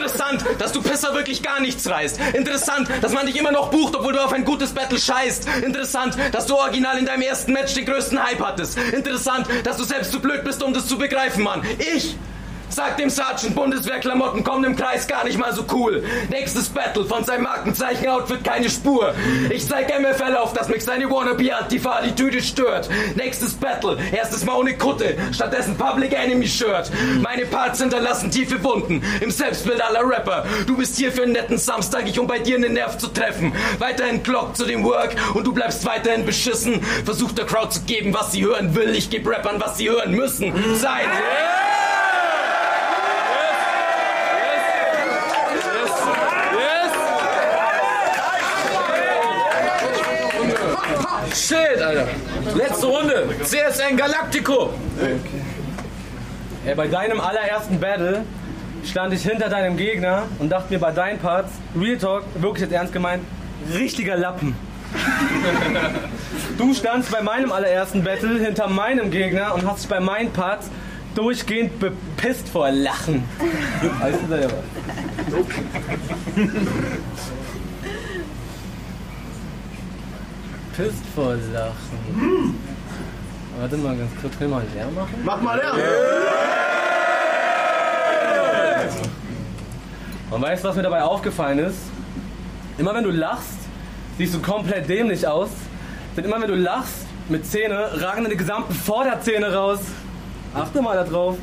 dass 0.62 0.71
du 0.71 0.81
Pisser 0.81 1.12
wirklich 1.12 1.42
gar 1.42 1.61
nichts 1.61 1.90
reißt. 1.90 2.21
Interessant, 2.35 2.88
dass 3.00 3.12
man 3.12 3.26
dich 3.26 3.37
immer 3.37 3.50
noch 3.50 3.71
bucht, 3.71 3.97
obwohl 3.97 4.12
du 4.12 4.25
auf 4.25 4.33
ein 4.33 4.45
gutes 4.45 4.73
Battle 4.73 4.99
scheißt. 4.99 5.49
Interessant, 5.64 6.16
dass 6.31 6.47
du 6.47 6.54
original 6.54 6.99
in 6.99 7.07
deinem 7.07 7.23
ersten 7.23 7.52
Match 7.52 7.75
den 7.75 7.85
größten 7.85 8.23
Hype 8.23 8.40
hattest. 8.40 8.78
Interessant, 8.78 9.49
dass 9.64 9.76
du 9.76 9.83
selbst 9.83 10.12
zu 10.12 10.21
blöd 10.21 10.45
bist, 10.45 10.62
um 10.62 10.73
das 10.73 10.87
zu 10.87 10.99
begreifen, 10.99 11.42
Mann. 11.42 11.62
Ich 11.95 12.16
Sag 12.72 12.96
dem 12.96 13.10
Sergeant, 13.10 13.54
Bundeswehrklamotten 13.54 14.42
kommen 14.44 14.64
im 14.64 14.74
Kreis 14.74 15.06
gar 15.06 15.24
nicht 15.24 15.38
mal 15.38 15.52
so 15.52 15.62
cool. 15.72 16.02
Nächstes 16.30 16.70
Battle 16.70 17.04
von 17.04 17.22
seinem 17.22 17.42
Markenzeichen-Outfit 17.42 18.42
keine 18.42 18.70
Spur. 18.70 19.12
Ich 19.50 19.68
zeig 19.68 19.92
MFL 20.00 20.36
auf, 20.36 20.54
dass 20.54 20.68
mich 20.68 20.82
seine 20.82 21.10
Wannabe-Antifa-Attitüde 21.10 22.40
stört. 22.40 22.88
Nächstes 23.14 23.52
Battle, 23.52 23.98
erstes 24.10 24.46
Mal 24.46 24.54
ohne 24.54 24.78
Kutte, 24.78 25.18
stattdessen 25.32 25.76
Public 25.76 26.14
Enemy-Shirt. 26.14 26.90
Meine 27.20 27.44
Parts 27.44 27.78
hinterlassen 27.78 28.30
tiefe 28.30 28.64
Wunden 28.64 29.02
im 29.20 29.30
Selbstbild 29.30 29.82
aller 29.82 30.08
Rapper. 30.08 30.46
Du 30.66 30.78
bist 30.78 30.96
hier 30.96 31.12
für 31.12 31.24
einen 31.24 31.32
netten 31.32 31.58
Samstag, 31.58 32.08
ich 32.08 32.18
um 32.18 32.26
bei 32.26 32.38
dir 32.38 32.56
einen 32.56 32.72
Nerv 32.72 32.96
zu 32.96 33.08
treffen. 33.08 33.52
Weiterhin 33.80 34.22
Glock 34.22 34.56
zu 34.56 34.64
dem 34.64 34.82
Work 34.82 35.14
und 35.34 35.46
du 35.46 35.52
bleibst 35.52 35.84
weiterhin 35.84 36.24
beschissen. 36.24 36.82
Versuch 37.04 37.32
der 37.32 37.44
Crowd 37.44 37.68
zu 37.70 37.82
geben, 37.82 38.14
was 38.14 38.32
sie 38.32 38.42
hören 38.42 38.74
will. 38.74 38.94
Ich 38.94 39.10
geb 39.10 39.26
Rappern, 39.28 39.60
was 39.60 39.76
sie 39.76 39.90
hören 39.90 40.12
müssen. 40.12 40.54
Sein. 40.76 41.10
Shit, 51.34 51.80
Alter. 51.80 52.08
Letzte 52.54 52.86
Runde. 52.86 53.28
CSN 53.42 53.96
Galactico. 53.96 54.70
Ey, 56.64 56.74
bei 56.74 56.86
deinem 56.88 57.20
allerersten 57.20 57.80
Battle 57.80 58.24
stand 58.84 59.14
ich 59.14 59.22
hinter 59.22 59.48
deinem 59.48 59.76
Gegner 59.76 60.24
und 60.38 60.50
dachte 60.50 60.72
mir 60.72 60.78
bei 60.78 60.90
deinen 60.92 61.18
Parts, 61.18 61.52
Real 61.78 61.96
Talk, 61.96 62.24
wirklich 62.34 62.62
jetzt 62.62 62.72
ernst 62.72 62.92
gemeint, 62.92 63.22
richtiger 63.74 64.16
Lappen. 64.16 64.54
Du 66.58 66.74
standst 66.74 67.10
bei 67.10 67.22
meinem 67.22 67.50
allerersten 67.50 68.04
Battle 68.04 68.38
hinter 68.38 68.68
meinem 68.68 69.10
Gegner 69.10 69.54
und 69.54 69.66
hast 69.66 69.82
dich 69.84 69.88
bei 69.88 70.00
meinen 70.00 70.32
Parts 70.32 70.70
durchgehend 71.14 71.78
bepisst 71.78 72.48
vor 72.48 72.70
Lachen. 72.70 73.24
Weißt 74.00 74.18
du 74.22 74.28
selber. 74.28 74.54
Pisst 80.76 81.04
vor 81.14 81.34
Lachen. 81.52 82.54
Warte 83.58 83.76
mal 83.76 83.96
ganz 83.96 84.10
kurz, 84.20 84.38
können 84.38 84.50
wir 84.50 84.56
mal 84.56 84.64
leer 84.74 84.86
machen? 84.94 85.14
Mach 85.22 85.40
mal 85.40 85.56
leer. 85.56 85.74
Und 90.30 90.40
weißt 90.40 90.64
du, 90.64 90.68
was 90.68 90.76
mir 90.76 90.82
dabei 90.82 91.02
aufgefallen 91.02 91.58
ist? 91.58 91.76
Immer 92.78 92.94
wenn 92.94 93.04
du 93.04 93.10
lachst, 93.10 93.58
siehst 94.16 94.32
du 94.34 94.40
komplett 94.40 94.88
dämlich 94.88 95.26
aus. 95.26 95.50
Denn 96.16 96.24
immer 96.24 96.40
wenn 96.40 96.48
du 96.48 96.56
lachst, 96.56 97.06
mit 97.28 97.46
Zähne, 97.46 98.00
ragen 98.00 98.24
deine 98.24 98.36
gesamten 98.36 98.74
Vorderzähne 98.74 99.54
raus. 99.54 99.80
Achte 100.54 100.82
mal 100.82 100.96
da 100.96 101.04
drauf. 101.04 101.36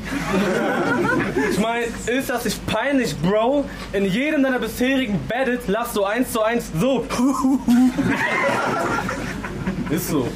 Ich 1.50 1.58
meine, 1.58 1.86
ist 2.06 2.30
das 2.30 2.44
nicht 2.44 2.64
peinlich, 2.66 3.16
Bro? 3.16 3.64
In 3.92 4.04
jedem 4.04 4.42
deiner 4.42 4.60
bisherigen 4.60 5.20
Battles 5.28 5.66
lachst 5.66 5.96
du 5.96 6.04
eins 6.04 6.32
zu 6.32 6.42
eins 6.42 6.70
so. 6.78 7.04
Ist 9.90 10.08
so. 10.08 10.28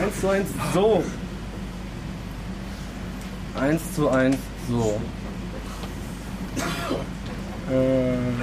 Eins 0.00 0.20
zu 0.20 0.28
eins 0.28 0.48
so. 0.74 1.04
Eins 3.58 3.94
zu 3.94 4.08
eins 4.08 4.36
so. 4.68 5.00
Ähm. 7.70 8.36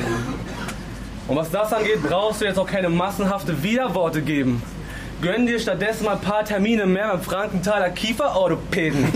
Und 1.28 1.36
was 1.36 1.52
das 1.52 1.74
angeht, 1.74 2.02
brauchst 2.02 2.40
du 2.40 2.46
jetzt 2.46 2.58
auch 2.58 2.68
keine 2.68 2.88
massenhafte 2.90 3.62
Widerworte 3.62 4.22
geben. 4.22 4.64
Gönn 5.22 5.46
dir 5.46 5.60
stattdessen 5.60 6.06
mal 6.06 6.14
ein 6.14 6.22
paar 6.22 6.46
Termine 6.46 6.86
mehr 6.86 7.10
beim 7.10 7.22
Frankenthaler 7.22 7.90
Kieferorthopäden. 7.90 9.06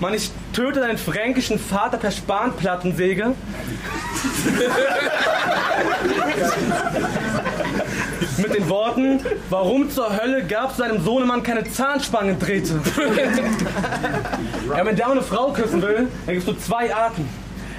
Mann, 0.00 0.14
ich 0.14 0.30
töte 0.52 0.80
deinen 0.80 0.98
fränkischen 0.98 1.58
Vater 1.58 1.98
per 1.98 2.10
Spanplattensäge. 2.12 3.34
Mit 8.38 8.54
den 8.54 8.68
Worten, 8.68 9.20
warum 9.48 9.90
zur 9.90 10.16
Hölle 10.16 10.44
gab 10.44 10.76
seinem 10.76 11.02
Sohnemann 11.02 11.42
keine 11.42 11.64
Zahnspangendrähte? 11.64 12.80
ja, 14.76 14.84
wenn 14.84 14.96
der 14.96 15.10
eine 15.10 15.22
Frau 15.22 15.52
küssen 15.52 15.80
will, 15.82 16.08
dann 16.26 16.34
gibt 16.34 16.40
es 16.40 16.46
nur 16.46 16.58
zwei 16.58 16.94
Arten. 16.94 17.28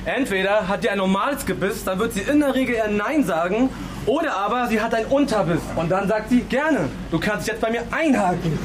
Entweder 0.05 0.67
hat 0.67 0.83
die 0.83 0.89
ein 0.89 0.97
normales 0.97 1.45
Gebiss, 1.45 1.83
dann 1.83 1.99
wird 1.99 2.13
sie 2.13 2.21
in 2.21 2.39
der 2.39 2.55
Regel 2.55 2.75
eher 2.75 2.87
Nein 2.87 3.23
sagen, 3.23 3.69
oder 4.07 4.35
aber 4.35 4.65
sie 4.67 4.81
hat 4.81 4.95
einen 4.95 5.05
Unterbiss 5.07 5.61
und 5.75 5.89
dann 5.89 6.07
sagt 6.07 6.29
sie, 6.29 6.41
gerne, 6.41 6.89
du 7.11 7.19
kannst 7.19 7.47
jetzt 7.47 7.61
bei 7.61 7.69
mir 7.69 7.83
einhaken. 7.91 8.57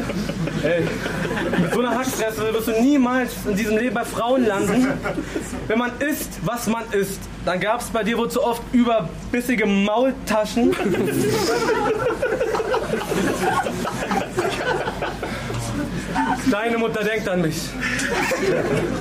Ey, 0.62 0.84
mit 1.62 1.72
so 1.72 1.80
einer 1.80 1.98
Hackfresse 1.98 2.52
wirst 2.52 2.68
du 2.68 2.82
niemals 2.82 3.32
in 3.46 3.56
diesem 3.56 3.78
Leben 3.78 3.94
bei 3.94 4.04
Frauen 4.04 4.46
landen. 4.46 4.88
Wenn 5.66 5.78
man 5.78 5.92
isst, 6.00 6.38
was 6.44 6.66
man 6.66 6.84
isst, 6.92 7.20
dann 7.44 7.60
gab 7.60 7.80
es 7.80 7.86
bei 7.86 8.02
dir 8.02 8.18
wohl 8.18 8.28
zu 8.30 8.42
oft 8.42 8.62
überbissige 8.72 9.64
Maultaschen. 9.64 10.74
Deine 16.50 16.78
Mutter 16.78 17.04
denkt 17.04 17.28
an 17.28 17.42
mich 17.42 17.56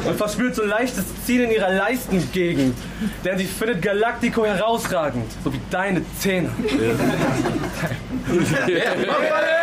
und 0.06 0.16
verspürt 0.16 0.56
so 0.56 0.64
leichtes 0.64 1.06
Ziehen 1.26 1.46
in 1.46 1.52
ihrer 1.52 1.72
Leistengegend, 1.72 2.78
denn 3.26 3.38
sie 3.38 3.46
findet 3.46 3.82
Galactico 3.82 4.46
herausragend, 4.46 5.26
so 5.44 5.52
wie 5.52 5.60
deine 5.70 6.04
Zähne. 6.20 6.52
Ey, 8.68 9.59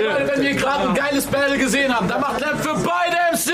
Leute, 0.00 0.30
wenn 0.34 0.42
wir 0.42 0.54
gerade 0.54 0.88
ein 0.88 0.94
geiles 0.94 1.26
Battle 1.26 1.58
gesehen 1.58 1.94
haben, 1.94 2.08
dann 2.08 2.20
macht 2.20 2.38
Clap 2.38 2.62
für 2.62 2.74
beide 2.74 3.16
MC! 3.32 3.52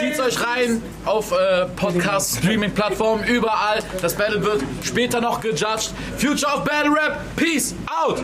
Zieht's 0.00 0.20
euch 0.20 0.46
rein 0.46 0.82
auf 1.04 1.32
äh, 1.32 1.66
Podcast, 1.76 2.38
Streaming-Plattformen, 2.38 3.24
überall. 3.24 3.80
Das 4.00 4.14
Battle 4.14 4.42
wird 4.44 4.62
später 4.82 5.20
noch 5.20 5.40
gejudged. 5.40 5.92
Future 6.18 6.52
of 6.52 6.64
Battle 6.64 6.92
Rap, 6.92 7.20
Peace 7.36 7.74
out! 7.86 8.20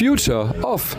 Future 0.00 0.54
of 0.62 0.96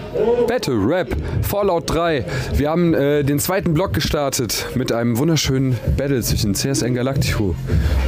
Battle 0.47 0.75
Rap 0.75 1.07
Fallout 1.41 1.89
3. 1.89 2.23
Wir 2.53 2.69
haben 2.69 2.93
äh, 2.93 3.23
den 3.23 3.39
zweiten 3.39 3.73
Block 3.73 3.93
gestartet 3.93 4.67
mit 4.75 4.91
einem 4.91 5.17
wunderschönen 5.17 5.75
Battle 5.97 6.21
zwischen 6.21 6.53
CSN 6.53 6.93
Galactico 6.93 7.55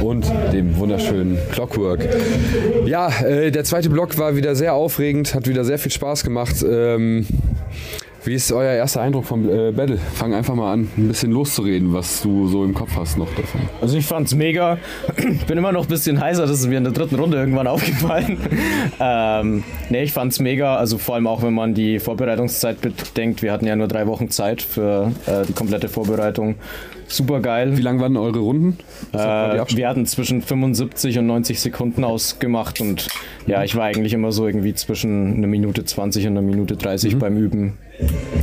und 0.00 0.24
dem 0.52 0.76
wunderschönen 0.76 1.36
Clockwork. 1.50 2.08
Ja, 2.86 3.08
äh, 3.08 3.50
der 3.50 3.64
zweite 3.64 3.90
Block 3.90 4.16
war 4.18 4.36
wieder 4.36 4.54
sehr 4.54 4.74
aufregend, 4.74 5.34
hat 5.34 5.48
wieder 5.48 5.64
sehr 5.64 5.80
viel 5.80 5.90
Spaß 5.90 6.22
gemacht. 6.22 6.64
Ähm, 6.64 7.26
Wie 8.24 8.32
ist 8.32 8.50
euer 8.52 8.72
erster 8.72 9.02
Eindruck 9.02 9.26
vom 9.26 9.46
äh, 9.46 9.70
Battle? 9.70 9.98
Fang 9.98 10.32
einfach 10.32 10.54
mal 10.54 10.72
an, 10.72 10.88
ein 10.96 11.08
bisschen 11.08 11.30
loszureden, 11.30 11.92
was 11.92 12.22
du 12.22 12.48
so 12.48 12.64
im 12.64 12.72
Kopf 12.72 12.96
hast 12.96 13.18
noch 13.18 13.28
davon. 13.34 13.60
Also 13.82 13.98
ich 13.98 14.06
fand's 14.06 14.34
mega. 14.34 14.78
Bin 15.46 15.58
immer 15.58 15.72
noch 15.72 15.82
ein 15.82 15.88
bisschen 15.88 16.18
heißer, 16.18 16.46
das 16.46 16.60
ist 16.60 16.66
mir 16.68 16.78
in 16.78 16.84
der 16.84 16.94
dritten 16.94 17.16
Runde 17.16 17.36
irgendwann 17.36 17.66
aufgefallen. 17.74 18.38
ähm, 18.98 19.62
ne, 19.90 20.02
ich 20.02 20.12
fand's 20.12 20.40
mega. 20.40 20.76
Also 20.76 20.96
vor 20.96 21.16
allem 21.16 21.26
auch, 21.26 21.42
wenn 21.42 21.52
man 21.52 21.74
die 21.74 21.98
Vorbereitungszeit 21.98 22.80
bedenkt. 22.80 23.42
Wir 23.42 23.52
hatten 23.52 23.66
ja 23.66 23.76
nur 23.76 23.88
drei 23.88 24.06
Wochen 24.06 24.30
Zeit 24.30 24.62
für 24.62 25.12
äh, 25.26 25.44
die 25.46 25.52
komplette 25.52 25.88
Vorbereitung. 25.88 26.54
Super 27.06 27.40
geil. 27.40 27.76
Wie 27.76 27.82
lang 27.82 28.00
waren 28.00 28.16
eure 28.16 28.38
Runden? 28.38 28.78
Äh, 29.12 29.18
wir 29.18 29.86
hatten 29.86 30.06
zwischen 30.06 30.40
75 30.40 31.18
und 31.18 31.26
90 31.26 31.60
Sekunden 31.60 32.04
ausgemacht 32.04 32.80
und 32.80 33.06
ja, 33.46 33.62
ich 33.62 33.76
war 33.76 33.84
eigentlich 33.84 34.14
immer 34.14 34.32
so 34.32 34.46
irgendwie 34.46 34.72
zwischen 34.72 35.36
einer 35.36 35.46
Minute 35.46 35.84
20 35.84 36.26
und 36.26 36.38
einer 36.38 36.42
Minute 36.42 36.76
30 36.76 37.18
beim 37.18 37.36
Üben. 37.36 37.74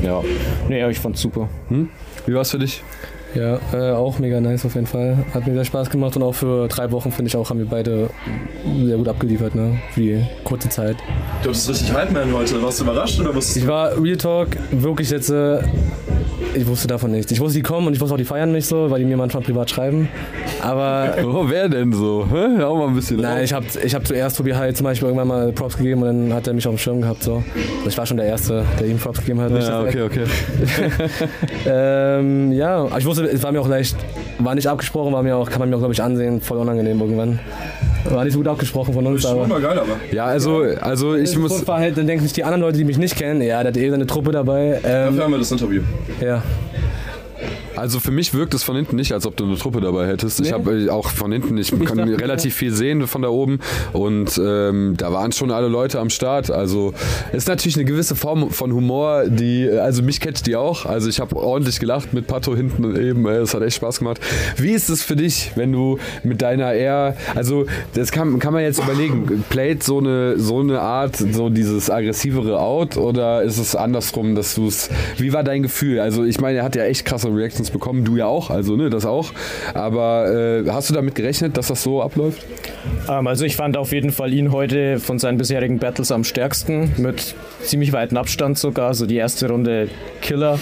Ja, 0.01 0.22
nee, 0.67 0.89
ich 0.89 1.00
fand's 1.00 1.22
super. 1.22 1.50
Wie 2.25 2.34
war's 2.34 2.51
für 2.51 2.60
dich? 2.60 2.84
Ja, 3.34 3.60
äh, 3.72 3.91
auch 3.91 4.20
mega 4.20 4.41
nice 4.41 4.65
auf 4.65 4.75
jeden 4.75 4.88
Fall. 4.88 5.17
Hat 5.34 5.48
mir 5.48 5.53
sehr 5.53 5.63
Spaß 5.63 5.89
gemacht 5.89 6.17
und 6.17 6.24
auch 6.24 6.34
für 6.34 6.67
drei 6.67 6.91
Wochen, 6.91 7.12
finde 7.12 7.29
ich 7.29 7.38
auch, 7.38 7.50
haben 7.50 7.60
wir 7.60 7.65
beide 7.65 8.10
sehr 8.84 8.98
gut 8.98 9.08
abgeliefert, 9.08 9.55
ne? 9.55 9.79
Für 9.91 10.01
die 10.01 10.25
kurze 10.43 10.67
Zeit. 10.67 10.98
Du 11.41 11.50
bist 11.50 11.70
richtig 11.70 11.93
Hype-Man 11.93 12.34
heute. 12.34 12.62
Warst 12.62 12.81
du 12.81 12.84
überrascht 12.84 13.20
oder 13.22 13.34
wusstest 13.34 13.58
Ich 13.58 13.67
war 13.67 14.01
Real 14.01 14.17
Talk 14.17 14.50
wirklich 14.72 15.10
jetzt. 15.12 15.29
Äh, 15.29 15.62
ich 16.53 16.67
wusste 16.67 16.88
davon 16.88 17.12
nichts. 17.12 17.31
Ich 17.31 17.39
wusste, 17.39 17.58
die 17.58 17.63
kommen 17.63 17.88
und 17.88 17.93
ich 17.93 18.01
wusste 18.01 18.13
auch, 18.13 18.17
die 18.17 18.25
feiern 18.25 18.51
mich 18.51 18.65
so, 18.65 18.89
weil 18.89 19.00
die 19.00 19.05
mir 19.05 19.17
manchmal 19.17 19.43
privat 19.43 19.70
schreiben. 19.70 20.10
Aber 20.62 21.15
Oh, 21.25 21.46
wer 21.48 21.70
denn 21.70 21.93
so? 21.93 22.27
Hä? 22.29 22.63
Auch 22.63 22.77
mal 22.77 22.88
ein 22.88 22.96
bisschen 22.96 23.17
nein, 23.17 23.43
ich 23.43 23.53
habe 23.53 23.65
ich 23.84 23.96
hab 23.96 24.05
zuerst 24.05 24.38
Tobi 24.38 24.53
Hai 24.53 24.72
zum 24.72 24.86
Beispiel 24.86 25.08
irgendwann 25.08 25.27
mal 25.27 25.51
Props 25.51 25.77
gegeben 25.77 26.01
und 26.03 26.08
dann 26.08 26.34
hat 26.34 26.48
er 26.48 26.53
mich 26.53 26.67
auf 26.67 26.75
dem 26.75 26.77
Schirm 26.77 27.01
gehabt. 27.01 27.24
So. 27.24 27.43
Also 27.77 27.89
ich 27.89 27.98
war 27.98 28.05
schon 28.05 28.17
der 28.17 28.25
Erste, 28.25 28.65
der 28.79 28.88
ihm 28.88 28.98
Props 28.98 29.20
gegeben 29.20 29.41
hat. 29.41 29.51
Ja, 29.51 29.81
okay, 29.81 30.01
okay. 30.03 30.24
Ähm, 31.65 32.51
ja, 32.51 32.77
aber 32.84 32.98
ich 32.98 33.05
wusste, 33.05 33.25
es 33.25 33.43
war 33.43 33.51
mir 33.51 33.62
auch 33.62 33.67
leicht, 33.67 33.96
war 34.39 34.55
nicht 34.55 34.67
abgesprochen, 34.67 35.13
war 35.13 35.24
mir 35.24 35.36
auch, 35.38 35.50
kann 35.50 35.60
man 35.60 35.70
mir 35.70 35.75
auch, 35.75 35.79
glaube 35.79 35.93
ich, 35.93 36.01
ansehen, 36.01 36.41
voll 36.41 36.58
unangenehm 36.58 37.00
irgendwann. 37.00 37.39
War 38.10 38.24
nicht 38.24 38.34
so 38.34 38.39
gut 38.39 38.48
abgesprochen 38.48 38.93
von 38.93 39.05
uns, 39.05 39.22
Schon 39.22 39.31
aber. 39.31 39.48
mal 39.48 39.62
geil, 39.62 39.79
aber. 39.79 39.98
Ja, 40.12 40.25
also, 40.25 40.63
also 40.79 41.15
ich 41.15 41.38
muss. 41.38 41.62
Verhalten, 41.62 41.96
dann 41.98 42.08
denken 42.08 42.24
sich 42.24 42.34
die 42.34 42.43
anderen 42.43 42.62
Leute, 42.62 42.77
die 42.77 42.84
mich 42.84 42.98
nicht 42.98 43.15
kennen, 43.15 43.41
ja, 43.41 43.62
der 43.63 43.72
hat 43.72 43.77
eh 43.77 43.89
seine 43.89 44.05
Truppe 44.08 44.31
dabei. 44.31 44.79
Ähm, 44.84 45.05
Dafür 45.08 45.24
haben 45.24 45.31
wir 45.31 45.38
das 45.39 45.51
Interview. 45.51 45.81
ja. 46.22 46.41
Also 47.81 48.00
für 48.00 48.11
mich 48.11 48.35
wirkt 48.35 48.53
es 48.53 48.61
von 48.61 48.75
hinten 48.75 48.95
nicht, 48.95 49.11
als 49.11 49.25
ob 49.25 49.35
du 49.35 49.43
eine 49.43 49.57
Truppe 49.57 49.81
dabei 49.81 50.05
hättest. 50.05 50.39
Ich 50.39 50.51
habe 50.53 50.83
äh, 50.83 50.89
auch 50.89 51.09
von 51.09 51.31
hinten, 51.31 51.57
ich 51.57 51.71
kann 51.85 52.00
relativ 52.00 52.53
viel 52.53 52.71
sehen 52.71 53.07
von 53.07 53.23
da 53.23 53.29
oben 53.29 53.57
und 53.91 54.39
ähm, 54.43 54.93
da 54.97 55.11
waren 55.11 55.31
schon 55.31 55.50
alle 55.50 55.67
Leute 55.67 56.00
am 56.00 56.11
Start. 56.11 56.51
Also 56.51 56.93
ist 57.33 57.47
natürlich 57.47 57.77
eine 57.77 57.85
gewisse 57.85 58.15
Form 58.15 58.51
von 58.51 58.71
Humor, 58.71 59.23
die, 59.25 59.67
also 59.67 60.03
mich 60.03 60.19
catcht 60.19 60.45
die 60.45 60.55
auch. 60.55 60.85
Also 60.85 61.09
ich 61.09 61.19
habe 61.19 61.35
ordentlich 61.35 61.79
gelacht 61.79 62.13
mit 62.13 62.27
Pato 62.27 62.55
hinten 62.55 62.95
eben, 62.95 63.25
äh, 63.25 63.38
es 63.38 63.55
hat 63.55 63.63
echt 63.63 63.77
Spaß 63.77 63.97
gemacht. 63.97 64.19
Wie 64.57 64.73
ist 64.73 64.89
es 64.89 65.01
für 65.01 65.15
dich, 65.15 65.53
wenn 65.55 65.71
du 65.71 65.97
mit 66.21 66.43
deiner 66.43 66.73
eher, 66.73 67.17
also 67.33 67.65
das 67.95 68.11
kann, 68.11 68.38
kann 68.38 68.53
man 68.53 68.61
jetzt 68.61 68.77
überlegen, 68.77 69.43
playt 69.50 69.81
so 69.81 69.97
eine, 69.97 70.38
so 70.38 70.59
eine 70.59 70.81
Art, 70.81 71.15
so 71.15 71.50
dieses 71.50 71.89
aggressivere 71.89 72.59
Out 72.59 72.97
oder 72.97 73.41
ist 73.41 73.57
es 73.57 73.75
andersrum, 73.75 74.35
dass 74.35 74.53
du 74.53 74.67
es, 74.67 74.91
wie 75.17 75.33
war 75.33 75.43
dein 75.43 75.63
Gefühl? 75.63 76.00
Also 76.00 76.25
ich 76.25 76.39
meine, 76.39 76.59
er 76.59 76.63
hat 76.63 76.75
ja 76.75 76.83
echt 76.83 77.05
krasse 77.05 77.33
Reactions 77.33 77.70
bekommen, 77.71 78.03
du 78.03 78.17
ja 78.17 78.27
auch, 78.27 78.49
also 78.49 78.75
ne, 78.75 78.89
das 78.89 79.05
auch. 79.05 79.31
Aber 79.73 80.31
äh, 80.31 80.69
hast 80.69 80.89
du 80.89 80.93
damit 80.93 81.15
gerechnet, 81.15 81.57
dass 81.57 81.67
das 81.67 81.83
so 81.83 82.01
abläuft? 82.01 82.45
Ähm, 83.09 83.27
also 83.27 83.45
ich 83.45 83.55
fand 83.55 83.77
auf 83.77 83.91
jeden 83.91 84.11
Fall 84.11 84.33
ihn 84.33 84.51
heute 84.51 84.99
von 84.99 85.19
seinen 85.19 85.37
bisherigen 85.37 85.79
Battles 85.79 86.11
am 86.11 86.23
stärksten, 86.23 86.91
mit 86.97 87.35
ziemlich 87.63 87.93
weitem 87.93 88.17
Abstand 88.17 88.57
sogar, 88.57 88.93
so 88.93 89.05
die 89.05 89.17
erste 89.17 89.49
Runde 89.49 89.89
Killer. 90.21 90.59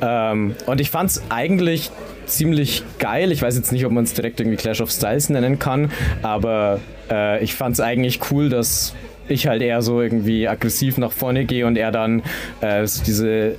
Ähm, 0.00 0.54
und 0.66 0.80
ich 0.80 0.90
fand 0.90 1.10
es 1.10 1.22
eigentlich 1.28 1.90
ziemlich 2.26 2.82
geil. 2.98 3.32
Ich 3.32 3.42
weiß 3.42 3.56
jetzt 3.56 3.72
nicht, 3.72 3.84
ob 3.84 3.92
man 3.92 4.04
es 4.04 4.14
direkt 4.14 4.40
irgendwie 4.40 4.56
Clash 4.56 4.80
of 4.80 4.90
Styles 4.90 5.28
nennen 5.28 5.58
kann, 5.58 5.90
aber 6.22 6.80
äh, 7.10 7.42
ich 7.42 7.54
fand 7.54 7.74
es 7.74 7.80
eigentlich 7.80 8.20
cool, 8.30 8.48
dass 8.48 8.94
ich 9.28 9.46
halt 9.46 9.62
eher 9.62 9.82
so 9.82 10.00
irgendwie 10.00 10.48
aggressiv 10.48 10.98
nach 10.98 11.12
vorne 11.12 11.44
gehe 11.44 11.66
und 11.66 11.76
er 11.76 11.92
dann 11.92 12.22
äh, 12.60 12.86
diese 13.06 13.56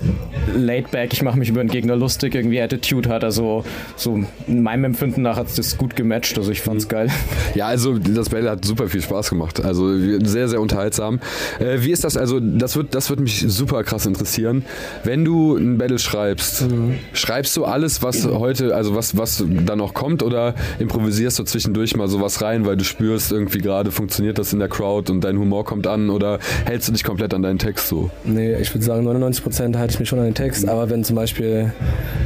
Laidback, 0.55 1.13
ich 1.13 1.21
mache 1.21 1.37
mich 1.37 1.49
über 1.49 1.63
den 1.63 1.69
Gegner 1.69 1.95
lustig, 1.95 2.35
irgendwie 2.35 2.61
Attitude 2.61 3.09
hat. 3.09 3.23
Also 3.23 3.63
so 3.95 4.23
in 4.47 4.63
meinem 4.63 4.85
Empfinden 4.85 5.21
nach 5.21 5.37
hat 5.37 5.47
es 5.47 5.55
das 5.55 5.77
gut 5.77 5.95
gematcht. 5.95 6.37
Also 6.37 6.51
ich 6.51 6.61
fand's 6.61 6.87
geil. 6.87 7.07
Ja, 7.55 7.67
also 7.67 7.99
das 7.99 8.29
Battle 8.29 8.49
hat 8.49 8.65
super 8.65 8.87
viel 8.87 9.01
Spaß 9.01 9.29
gemacht. 9.29 9.63
Also 9.63 9.95
sehr, 9.97 10.47
sehr 10.47 10.59
unterhaltsam. 10.59 11.19
Äh, 11.59 11.81
wie 11.81 11.91
ist 11.91 12.03
das? 12.03 12.17
Also 12.17 12.39
das 12.39 12.75
wird, 12.75 12.95
das 12.95 13.11
wird 13.11 13.19
mich 13.19 13.45
super 13.47 13.83
krass 13.83 14.07
interessieren. 14.07 14.65
Wenn 15.03 15.23
du 15.23 15.55
ein 15.55 15.77
Battle 15.77 15.99
schreibst, 15.99 16.65
schreibst 17.13 17.55
du 17.55 17.65
alles, 17.65 18.01
was 18.01 18.25
heute, 18.25 18.75
also 18.75 18.95
was, 18.95 19.17
was 19.17 19.43
da 19.65 19.75
noch 19.75 19.93
kommt 19.93 20.23
oder 20.23 20.55
improvisierst 20.79 21.37
du 21.37 21.43
zwischendurch 21.43 21.95
mal 21.95 22.07
sowas 22.07 22.41
rein, 22.41 22.65
weil 22.65 22.75
du 22.75 22.83
spürst, 22.83 23.31
irgendwie 23.31 23.59
gerade 23.59 23.91
funktioniert 23.91 24.39
das 24.39 24.51
in 24.53 24.59
der 24.59 24.69
Crowd 24.69 25.11
und 25.11 25.23
dein 25.23 25.37
Humor 25.37 25.52
kommt 25.61 25.87
an 25.87 26.09
oder 26.09 26.39
hältst 26.65 26.87
du 26.87 26.93
dich 26.93 27.03
komplett 27.03 27.33
an 27.33 27.43
deinen 27.43 27.59
Text 27.59 27.87
so? 27.87 28.09
Nee, 28.23 28.55
ich 28.55 28.73
würde 28.73 28.85
sagen, 28.85 29.07
99% 29.07 29.77
halte 29.77 29.93
ich 29.93 29.99
mich 29.99 30.09
schon 30.09 30.19
an 30.19 30.25
den 30.25 30.35
Text, 30.35 30.67
aber 30.67 30.89
wenn 30.89 31.03
zum 31.03 31.15
Beispiel 31.15 31.71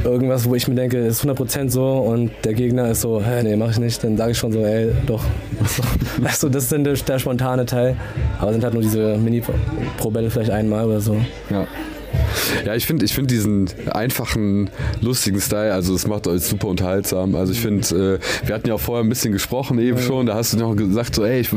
irgendwas, 0.04 0.48
wo 0.48 0.54
ich 0.54 0.68
mir 0.68 0.74
denke, 0.74 0.98
ist 0.98 1.24
100% 1.24 1.70
so 1.70 1.98
und 1.98 2.30
der 2.44 2.54
Gegner 2.54 2.90
ist 2.90 3.02
so, 3.02 3.22
hä, 3.22 3.42
nee, 3.42 3.56
mach 3.56 3.70
ich 3.70 3.78
nicht, 3.78 4.02
dann 4.02 4.16
sage 4.16 4.32
ich 4.32 4.38
schon 4.38 4.52
so, 4.52 4.64
ey, 4.64 4.92
doch. 5.06 5.24
Weißt 6.18 6.42
du, 6.42 6.48
das 6.48 6.64
ist 6.64 6.72
dann 6.72 6.84
der, 6.84 6.94
der 6.94 7.18
spontane 7.18 7.66
Teil, 7.66 7.96
aber 8.38 8.52
sind 8.52 8.64
halt 8.64 8.74
nur 8.74 8.82
diese 8.82 9.18
Mini-Pro-Bälle 9.18 10.30
vielleicht 10.30 10.50
einmal 10.50 10.86
oder 10.86 11.00
so. 11.00 11.16
Ja. 11.50 11.66
Ja, 12.64 12.74
ich 12.74 12.86
finde 12.86 13.04
ich 13.04 13.14
find 13.14 13.30
diesen 13.30 13.68
einfachen, 13.90 14.70
lustigen 15.00 15.40
Style, 15.40 15.72
also 15.72 15.94
es 15.94 16.06
macht 16.06 16.26
euch 16.26 16.42
super 16.42 16.68
unterhaltsam. 16.68 17.34
Also 17.34 17.52
ich 17.52 17.60
finde, 17.60 18.18
äh, 18.18 18.46
wir 18.46 18.54
hatten 18.54 18.68
ja 18.68 18.74
auch 18.74 18.80
vorher 18.80 19.04
ein 19.04 19.08
bisschen 19.08 19.32
gesprochen 19.32 19.78
eben 19.78 19.98
schon, 19.98 20.26
da 20.26 20.34
hast 20.34 20.52
du 20.52 20.58
noch 20.58 20.74
gesagt, 20.74 21.14
so, 21.14 21.24
ey, 21.24 21.40
ich, 21.40 21.50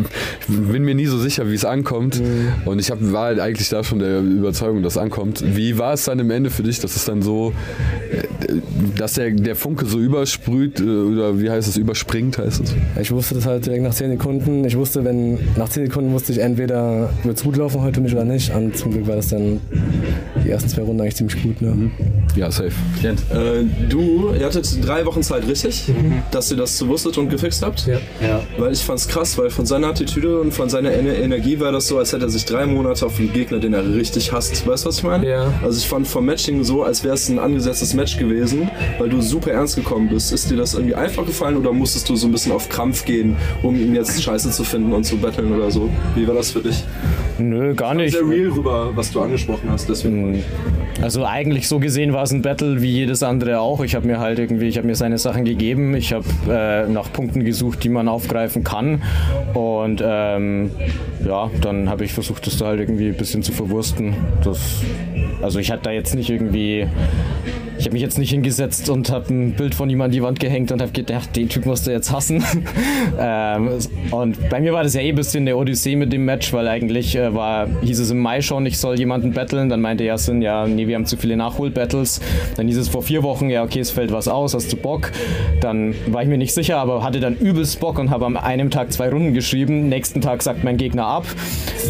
bin 0.48 0.84
mir 0.84 0.96
nie 0.96 1.06
so 1.06 1.18
sicher, 1.18 1.50
wie 1.50 1.56
es 1.56 1.66
ankommt. 1.66 2.22
Und 2.66 2.80
ich 2.80 2.92
hab, 2.92 3.00
war 3.02 3.26
halt 3.26 3.40
eigentlich 3.40 3.70
da 3.70 3.84
schon 3.84 4.00
der 4.00 4.20
Überzeugung, 4.20 4.84
dass 4.84 4.94
es 4.94 4.98
ankommt. 4.98 5.44
Wie 5.56 5.78
war 5.78 5.94
es 5.94 6.06
dann 6.06 6.20
im 6.20 6.32
Ende 6.32 6.50
für 6.50 6.64
dich, 6.64 6.80
dass 6.80 6.96
es 6.96 7.06
dann 7.06 7.22
so, 7.22 7.54
äh, 8.12 8.56
dass 8.98 9.14
der, 9.14 9.32
der 9.32 9.56
Funke 9.56 9.86
so 9.86 10.00
übersprüht, 10.00 10.80
äh, 10.80 10.84
oder 10.84 11.40
wie 11.40 11.50
heißt 11.50 11.68
es, 11.68 11.78
überspringt 11.78 12.38
heißt 12.38 12.62
es? 12.64 12.74
Ich 13.00 13.12
wusste 13.12 13.36
das 13.36 13.46
halt 13.46 13.66
direkt 13.66 13.84
nach 13.84 13.94
10 13.94 14.12
Sekunden. 14.12 14.66
Ich 14.66 14.78
wusste, 14.78 15.04
wenn 15.04 15.40
nach 15.58 15.70
10 15.70 15.88
Sekunden 15.88 16.12
wusste 16.14 16.32
ich 16.32 16.40
entweder 16.40 17.10
wird 17.24 17.38
es 17.38 17.44
gut 17.44 17.58
laufen 17.58 17.82
heute 17.82 17.96
für 17.96 18.02
mich 18.02 18.14
oder 18.14 18.26
nicht. 18.26 18.54
Und 18.54 18.78
zum 18.78 18.92
Glück 18.92 19.08
war 19.08 19.16
das 19.16 19.30
dann 19.30 19.60
die 20.46 20.50
ersten 20.62 20.70
zwei 20.76 20.84
Runden 20.84 21.02
eigentlich 21.02 21.16
ziemlich 21.16 21.42
gut. 21.42 21.62
Ne? 21.62 21.92
Ja, 22.36 22.52
safe. 22.52 22.72
Äh, 23.04 23.64
du, 23.90 24.34
ihr 24.38 24.46
hattet 24.46 24.86
drei 24.86 25.06
Wochen 25.06 25.24
Zeit, 25.24 25.48
richtig? 25.48 25.86
Dass 26.32 26.52
ihr 26.52 26.58
das 26.58 26.78
so 26.78 26.88
wusstet 26.88 27.18
und 27.18 27.30
gefixt 27.30 27.64
habt? 27.64 27.88
Ja. 27.88 28.42
Weil 28.58 28.72
ich 28.72 28.80
fand's 28.82 29.08
krass, 29.08 29.38
weil 29.38 29.50
von 29.50 29.66
seiner 29.66 29.88
Attitüde 29.88 30.40
und 30.40 30.54
von 30.54 30.70
seiner 30.70 30.92
Ener- 30.92 31.16
Energie 31.16 31.60
war 31.60 31.72
das 31.72 31.88
so, 31.88 31.98
als 31.98 32.14
hätte 32.14 32.26
er 32.26 32.30
sich 32.30 32.46
drei 32.46 32.66
Monate 32.66 33.06
auf 33.06 33.20
einen 33.20 33.34
Gegner, 33.34 33.60
den 33.60 33.74
er 33.74 33.84
richtig 33.96 34.32
hasst. 34.32 34.66
Weißt 34.68 34.86
du, 34.86 34.90
was 34.90 34.98
ich 34.98 35.04
meine? 35.04 35.28
Ja. 35.28 35.54
Also 35.64 35.78
ich 35.80 35.88
fand 35.88 36.08
vom 36.08 36.26
Matching 36.26 36.64
so, 36.64 36.84
als 36.84 37.04
wäre 37.04 37.16
es 37.16 37.28
ein 37.30 37.40
angesetztes 37.40 37.94
Match 37.94 38.18
gewesen, 38.18 38.70
weil 39.00 39.10
du 39.10 39.22
super 39.22 39.52
ernst 39.52 39.76
gekommen 39.76 40.10
bist. 40.10 40.32
Ist 40.32 40.50
dir 40.52 40.58
das 40.58 40.74
irgendwie 40.74 40.96
einfach 40.96 41.26
gefallen 41.26 41.58
oder 41.58 41.74
musstest 41.74 42.08
du 42.10 42.16
so 42.16 42.28
ein 42.28 42.32
bisschen 42.32 42.52
auf 42.52 42.70
Krampf 42.70 43.06
gehen, 43.06 43.36
um 43.64 43.76
ihn 43.76 43.96
jetzt 43.96 44.22
scheiße 44.22 44.52
zu 44.52 44.64
finden 44.64 44.94
und 44.94 45.04
zu 45.06 45.18
battlen 45.18 45.52
oder 45.54 45.72
so? 45.72 45.90
Wie 46.16 46.28
war 46.28 46.36
das 46.36 46.52
für 46.52 46.60
dich? 46.62 46.84
Nö, 47.40 47.74
gar 47.76 47.94
nicht. 47.94 48.14
Sehr 48.14 48.28
real 48.28 48.50
rüber, 48.50 48.92
was 48.96 49.12
du 49.12 49.22
angesprochen 49.22 49.70
hast, 49.70 49.90
deswegen. 49.90 50.44
Also 51.02 51.26
eigentlich 51.26 51.68
so 51.68 51.80
gesehen 51.80 52.14
war 52.14 52.24
es 52.24 52.32
ein 52.32 52.42
Battle 52.42 52.82
wie 52.82 52.92
jedes 52.92 53.24
andere 53.24 53.60
auch. 53.60 53.84
Ich 53.84 53.96
habe 53.96 54.06
mir 54.08 54.20
halt 54.20 54.40
irgendwie, 54.40 54.68
ich 54.68 54.78
habe 54.78 54.88
mir 54.88 54.96
seine 54.96 55.18
Sachen 55.18 55.46
gegeben. 55.46 55.96
Ich 55.96 56.14
habe 56.14 56.26
äh, 56.50 56.88
nach 56.88 57.12
Punkten 57.12 57.44
gesucht, 57.44 57.84
die 57.84 57.90
man 57.90 58.08
aufgreifen 58.08 58.64
kann. 58.64 59.02
Und 59.54 60.02
ähm, 60.06 60.72
ja, 61.26 61.50
dann 61.62 61.90
habe 61.90 62.06
ich 62.06 62.14
versucht, 62.14 62.46
das 62.48 62.58
da 62.58 62.68
halt 62.68 62.80
irgendwie 62.80 63.08
ein 63.08 63.18
bisschen 63.18 63.44
zu 63.44 63.52
verwursten. 63.52 64.14
Das, 64.44 64.82
also 65.42 65.60
ich 65.60 65.72
hatte 65.72 65.84
da 65.84 65.92
jetzt 65.92 66.16
nicht 66.16 66.30
irgendwie, 66.30 66.88
ich 67.82 67.88
habe 67.88 67.94
mich 67.94 68.04
jetzt 68.04 68.20
nicht 68.20 68.30
hingesetzt 68.30 68.90
und 68.92 69.10
habe 69.10 69.34
ein 69.34 69.54
Bild 69.54 69.74
von 69.74 69.90
ihm 69.90 70.02
an 70.02 70.12
die 70.12 70.22
Wand 70.22 70.40
gehängt 70.40 70.72
und 70.72 70.84
habe 70.84 70.92
gedacht, 70.92 71.36
den 71.36 71.50
Typ 71.50 71.66
musst 71.66 71.88
du 71.88 71.92
jetzt 71.92 72.12
hassen. 72.12 72.44
ähm, 73.20 73.72
und 74.12 74.50
bei 74.52 74.62
mir 74.62 74.72
war 74.72 74.84
das 74.84 74.94
ja 74.94 75.02
eh 75.02 75.10
ein 75.10 75.16
bisschen 75.16 75.48
der 75.48 75.58
Odyssee 75.58 75.96
mit 75.96 76.14
dem 76.14 76.24
Match, 76.24 76.54
weil 76.54 76.68
eigentlich 76.68 77.16
äh, 77.16 77.34
war, 77.34 77.68
hieß 77.82 78.00
es 78.00 78.12
im 78.12 78.20
Mai 78.20 78.44
schon, 78.44 78.68
ich 78.68 78.78
soll 78.78 79.00
jemanden 79.00 79.32
battlen. 79.32 79.68
Dann 79.68 79.82
meinte 79.82 80.04
Yasin, 80.04 80.44
ja, 80.44 80.68
nee, 80.68 80.86
wir 80.86 80.94
haben 80.94 81.08
zu 81.08 81.18
viele 81.18 81.36
Nachholbattles. 81.36 82.22
Dann 82.56 82.68
hieß 82.68 82.78
es 82.78 82.88
vor 82.88 83.02
vier 83.02 83.24
Wochen, 83.24 83.50
ja, 83.50 83.64
okay, 83.64 83.80
es 83.80 83.90
fällt 83.90 84.12
was 84.12 84.28
aus, 84.28 84.54
hast 84.54 84.72
du 84.72 84.78
Bock? 84.78 85.12
Dann 85.60 85.96
war 86.06 86.22
ich 86.22 86.30
mir 86.30 86.38
nicht 86.38 86.54
sicher, 86.54 86.78
aber 86.78 87.04
hatte 87.04 87.20
dann 87.20 87.36
übelst 87.36 87.80
Bock 87.80 87.98
und 87.98 88.12
habe 88.12 88.28
am 88.28 88.38
einem 88.38 88.70
Tag 88.70 88.94
zwei 88.94 89.10
Runden 89.10 89.34
geschrieben. 89.34 89.90
Nächsten 89.90 90.22
Tag 90.22 90.44
sagt 90.44 90.64
mein 90.64 90.78
Gegner 90.78 91.08
ab. 91.08 91.26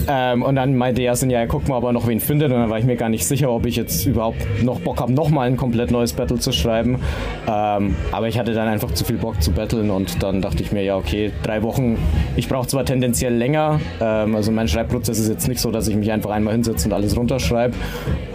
Ähm, 0.07 0.41
und 0.41 0.55
dann 0.55 0.77
meinte 0.77 1.01
Yasin, 1.01 1.29
ja, 1.29 1.45
guck 1.47 1.67
mal, 1.67 1.79
ob 1.79 1.83
er 1.83 1.91
noch 1.91 2.07
wen 2.07 2.21
findet. 2.21 2.53
Und 2.53 2.59
dann 2.59 2.69
war 2.69 2.79
ich 2.79 2.85
mir 2.85 2.95
gar 2.95 3.09
nicht 3.09 3.25
sicher, 3.25 3.51
ob 3.51 3.65
ich 3.65 3.75
jetzt 3.75 4.05
überhaupt 4.05 4.63
noch 4.63 4.79
Bock 4.79 5.01
habe, 5.01 5.11
nochmal 5.11 5.47
ein 5.47 5.57
komplett 5.81 5.91
neues 5.91 6.13
Battle 6.13 6.37
zu 6.37 6.51
schreiben. 6.51 6.99
Ähm, 7.47 7.95
aber 8.11 8.27
ich 8.27 8.37
hatte 8.37 8.53
dann 8.53 8.67
einfach 8.67 8.91
zu 8.91 9.03
viel 9.03 9.17
Bock 9.17 9.41
zu 9.41 9.51
battlen 9.51 9.89
und 9.89 10.21
dann 10.21 10.41
dachte 10.41 10.61
ich 10.61 10.71
mir, 10.71 10.83
ja, 10.83 10.95
okay, 10.95 11.31
drei 11.43 11.63
Wochen. 11.63 11.97
Ich 12.35 12.47
brauche 12.47 12.67
zwar 12.67 12.85
tendenziell 12.85 13.33
länger, 13.33 13.79
ähm, 13.99 14.35
also 14.35 14.51
mein 14.51 14.67
Schreibprozess 14.67 15.19
ist 15.19 15.29
jetzt 15.29 15.47
nicht 15.47 15.59
so, 15.59 15.71
dass 15.71 15.87
ich 15.87 15.95
mich 15.95 16.11
einfach 16.11 16.29
einmal 16.29 16.53
hinsetze 16.53 16.87
und 16.87 16.93
alles 16.93 17.17
runterschreibe. 17.17 17.73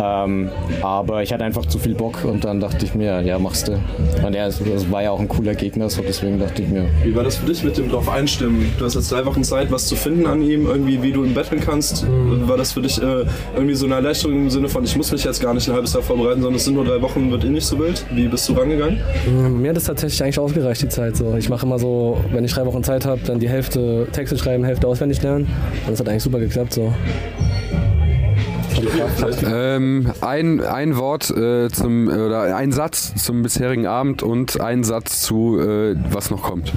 Ähm, 0.02 0.50
aber 0.82 1.22
ich 1.22 1.32
hatte 1.32 1.44
einfach 1.44 1.66
zu 1.66 1.78
viel 1.78 1.94
Bock 1.94 2.24
und 2.24 2.44
dann 2.44 2.58
dachte 2.60 2.84
ich 2.84 2.94
mir, 2.94 3.20
ja, 3.22 3.38
machst 3.38 3.68
du. 3.68 3.78
Und 4.24 4.34
ja, 4.34 4.46
es, 4.46 4.60
es 4.60 4.90
war 4.90 5.02
ja 5.02 5.10
auch 5.10 5.20
ein 5.20 5.28
cooler 5.28 5.54
Gegner, 5.54 5.88
so 5.88 6.02
deswegen 6.02 6.38
dachte 6.38 6.62
ich 6.62 6.68
mir, 6.68 6.86
Wie 7.04 7.14
war 7.14 7.24
das 7.24 7.36
für 7.36 7.46
dich 7.46 7.62
mit 7.62 7.78
dem 7.78 7.88
drauf 7.88 8.08
einstimmen? 8.08 8.72
Du 8.78 8.84
hast 8.84 8.94
jetzt 8.94 9.12
drei 9.12 9.24
Wochen 9.24 9.44
Zeit, 9.44 9.70
was 9.70 9.86
zu 9.86 9.94
finden 9.94 10.26
an 10.26 10.42
ihm, 10.42 10.66
irgendwie, 10.66 11.02
wie 11.02 11.12
du 11.12 11.24
ihn 11.24 11.34
battlen 11.34 11.60
kannst. 11.60 12.06
War 12.08 12.56
das 12.56 12.72
für 12.72 12.82
dich 12.82 13.00
äh, 13.00 13.24
irgendwie 13.54 13.74
so 13.74 13.86
eine 13.86 13.96
Erleichterung 13.96 14.34
im 14.34 14.50
Sinne 14.50 14.68
von, 14.68 14.84
ich 14.84 14.96
muss 14.96 15.12
mich 15.12 15.24
jetzt 15.24 15.40
gar 15.40 15.54
nicht 15.54 15.68
ein 15.68 15.74
halbes 15.74 15.92
Jahr 15.92 16.02
vorbereiten, 16.02 16.42
sondern 16.42 16.56
es 16.56 16.64
sind 16.64 16.74
nur 16.74 16.84
drei 16.84 17.00
Wochen, 17.02 17.30
wird 17.36 17.44
eh 17.44 17.52
nicht 17.52 17.66
so 17.66 17.78
wild? 17.78 18.04
Wie 18.10 18.28
bist 18.28 18.48
du 18.48 18.54
rangegangen? 18.54 18.98
Mir 19.60 19.70
hat 19.70 19.76
es 19.76 19.84
tatsächlich 19.84 20.22
eigentlich 20.22 20.38
ausgereicht, 20.38 20.82
die 20.82 20.88
Zeit. 20.88 21.16
So. 21.16 21.36
Ich 21.36 21.48
mache 21.50 21.66
immer 21.66 21.78
so, 21.78 22.18
wenn 22.32 22.44
ich 22.44 22.52
drei 22.52 22.64
Wochen 22.64 22.82
Zeit 22.82 23.04
habe, 23.04 23.20
dann 23.26 23.40
die 23.40 23.48
Hälfte 23.48 24.06
Texte 24.12 24.38
schreiben, 24.38 24.64
Hälfte 24.64 24.86
auswendig 24.86 25.22
lernen. 25.22 25.46
Und 25.86 25.92
das 25.92 26.00
hat 26.00 26.08
eigentlich 26.08 26.22
super 26.22 26.38
geklappt. 26.38 26.72
So. 26.72 26.92
Ähm, 29.46 30.12
ein, 30.20 30.60
ein 30.62 30.96
Wort 30.96 31.30
äh, 31.30 31.68
zum, 31.68 32.08
oder 32.08 32.56
ein 32.56 32.72
Satz 32.72 33.14
zum 33.16 33.42
bisherigen 33.42 33.86
Abend 33.86 34.22
und 34.22 34.60
ein 34.60 34.84
Satz 34.84 35.20
zu, 35.22 35.58
äh, 35.60 35.94
was 36.10 36.30
noch 36.30 36.42
kommt. 36.42 36.72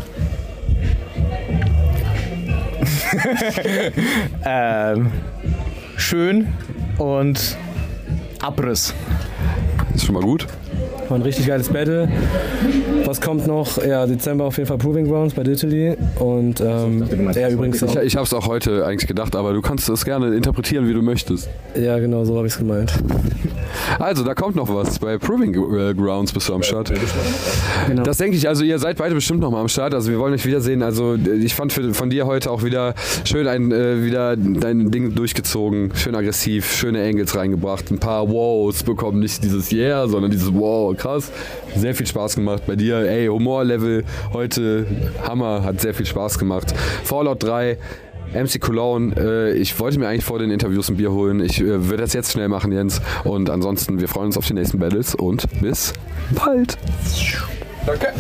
ähm, 4.46 5.12
schön 5.98 6.48
und 6.98 7.58
Abriss. 8.42 8.94
Ist 10.00 10.06
schon 10.06 10.16
mal 10.16 10.24
gut. 10.24 10.48
War 11.10 11.18
ein 11.18 11.24
richtig 11.24 11.46
geiles 11.46 11.68
Battle. 11.68 12.08
Was 13.10 13.20
kommt 13.22 13.48
noch? 13.48 13.84
Ja, 13.84 14.06
Dezember 14.06 14.44
auf 14.46 14.58
jeden 14.58 14.68
Fall 14.68 14.78
Proving 14.78 15.08
Grounds 15.08 15.34
bei 15.34 15.42
Dittily. 15.42 15.98
Und 16.20 16.62
ähm, 16.62 17.04
ja, 17.34 17.50
übrigens 17.50 17.82
Ich, 17.82 17.90
auch. 17.98 18.04
ich 18.04 18.16
habe 18.16 18.26
es 18.26 18.34
auch 18.36 18.46
heute 18.46 18.86
eigentlich 18.86 19.08
gedacht, 19.08 19.36
aber 19.36 19.52
du 19.54 19.64
kannst 19.64 19.90
es 19.90 20.06
gerne 20.06 20.36
interpretieren, 20.36 20.88
wie 20.88 20.94
du 20.94 21.02
möchtest. 21.02 21.50
Ja, 21.76 21.98
genau, 21.98 22.24
so 22.24 22.38
habe 22.38 22.46
ich 22.46 22.54
es 22.54 22.60
gemeint. 22.60 22.94
Also, 23.98 24.24
da 24.24 24.36
kommt 24.36 24.56
noch 24.56 24.72
was. 24.72 25.00
Bei 25.00 25.18
Proving 25.18 25.56
äh, 25.56 25.96
Grounds 25.96 26.34
bist 26.34 26.50
du 26.50 26.54
am 26.54 26.62
Start. 26.62 26.92
Genau. 27.88 28.04
Das 28.04 28.18
denke 28.18 28.38
ich, 28.38 28.48
also 28.48 28.64
ihr 28.64 28.78
seid 28.78 28.98
beide 28.98 29.16
bestimmt 29.16 29.40
noch 29.40 29.50
mal 29.50 29.62
am 29.62 29.70
Start. 29.70 29.96
Also 29.96 30.12
wir 30.12 30.20
wollen 30.20 30.36
euch 30.36 30.46
wiedersehen. 30.46 30.84
Also 30.84 31.16
ich 31.16 31.56
fand 31.56 31.74
für, 31.74 31.92
von 31.96 32.12
dir 32.12 32.28
heute 32.28 32.52
auch 32.52 32.64
wieder 32.64 32.94
schön 33.24 33.48
ein, 33.48 33.72
äh, 33.72 34.04
wieder 34.04 34.38
dein 34.38 34.92
Ding 34.92 35.16
durchgezogen. 35.16 35.92
Schön 35.96 36.14
aggressiv, 36.14 36.72
schöne 36.76 37.04
Angles 37.04 37.36
reingebracht. 37.36 37.90
Ein 37.90 37.98
paar 38.00 38.30
Wows 38.30 38.84
bekommen. 38.84 39.20
Nicht 39.20 39.44
dieses 39.44 39.72
Yeah, 39.72 40.08
sondern 40.08 40.30
dieses 40.30 40.54
Wow. 40.54 40.96
Krass. 40.96 41.32
Sehr 41.76 41.96
viel 41.96 42.08
Spaß 42.08 42.36
gemacht 42.36 42.64
bei 42.68 42.76
dir. 42.76 42.98
Ey, 42.98 43.28
Humorlevel 43.28 44.04
heute 44.34 44.86
Hammer. 45.28 45.64
Hat 45.64 45.82
sehr 45.82 45.94
viel 45.94 46.06
Spaß 46.06 46.40
gemacht. 46.40 46.74
Fallout 47.04 47.44
3. 47.44 47.78
MC 48.34 48.60
Cologne, 48.60 49.16
äh, 49.18 49.54
ich 49.54 49.80
wollte 49.80 49.98
mir 49.98 50.08
eigentlich 50.08 50.24
vor 50.24 50.38
den 50.38 50.52
Interviews 50.52 50.88
ein 50.90 50.98
Bier 50.98 51.12
holen. 51.12 51.40
Ich 51.40 51.60
äh, 51.60 51.90
würde 51.90 52.04
das 52.04 52.14
jetzt 52.14 52.32
schnell 52.32 52.48
machen, 52.48 52.72
Jens. 52.72 53.02
Und 53.24 53.50
ansonsten, 53.50 54.00
wir 54.00 54.08
freuen 54.08 54.28
uns 54.28 54.38
auf 54.38 54.46
die 54.46 54.54
nächsten 54.54 54.78
Battles 54.78 55.16
und 55.16 55.48
bis 55.62 55.94
bald. 56.36 56.78
Danke. 57.88 58.14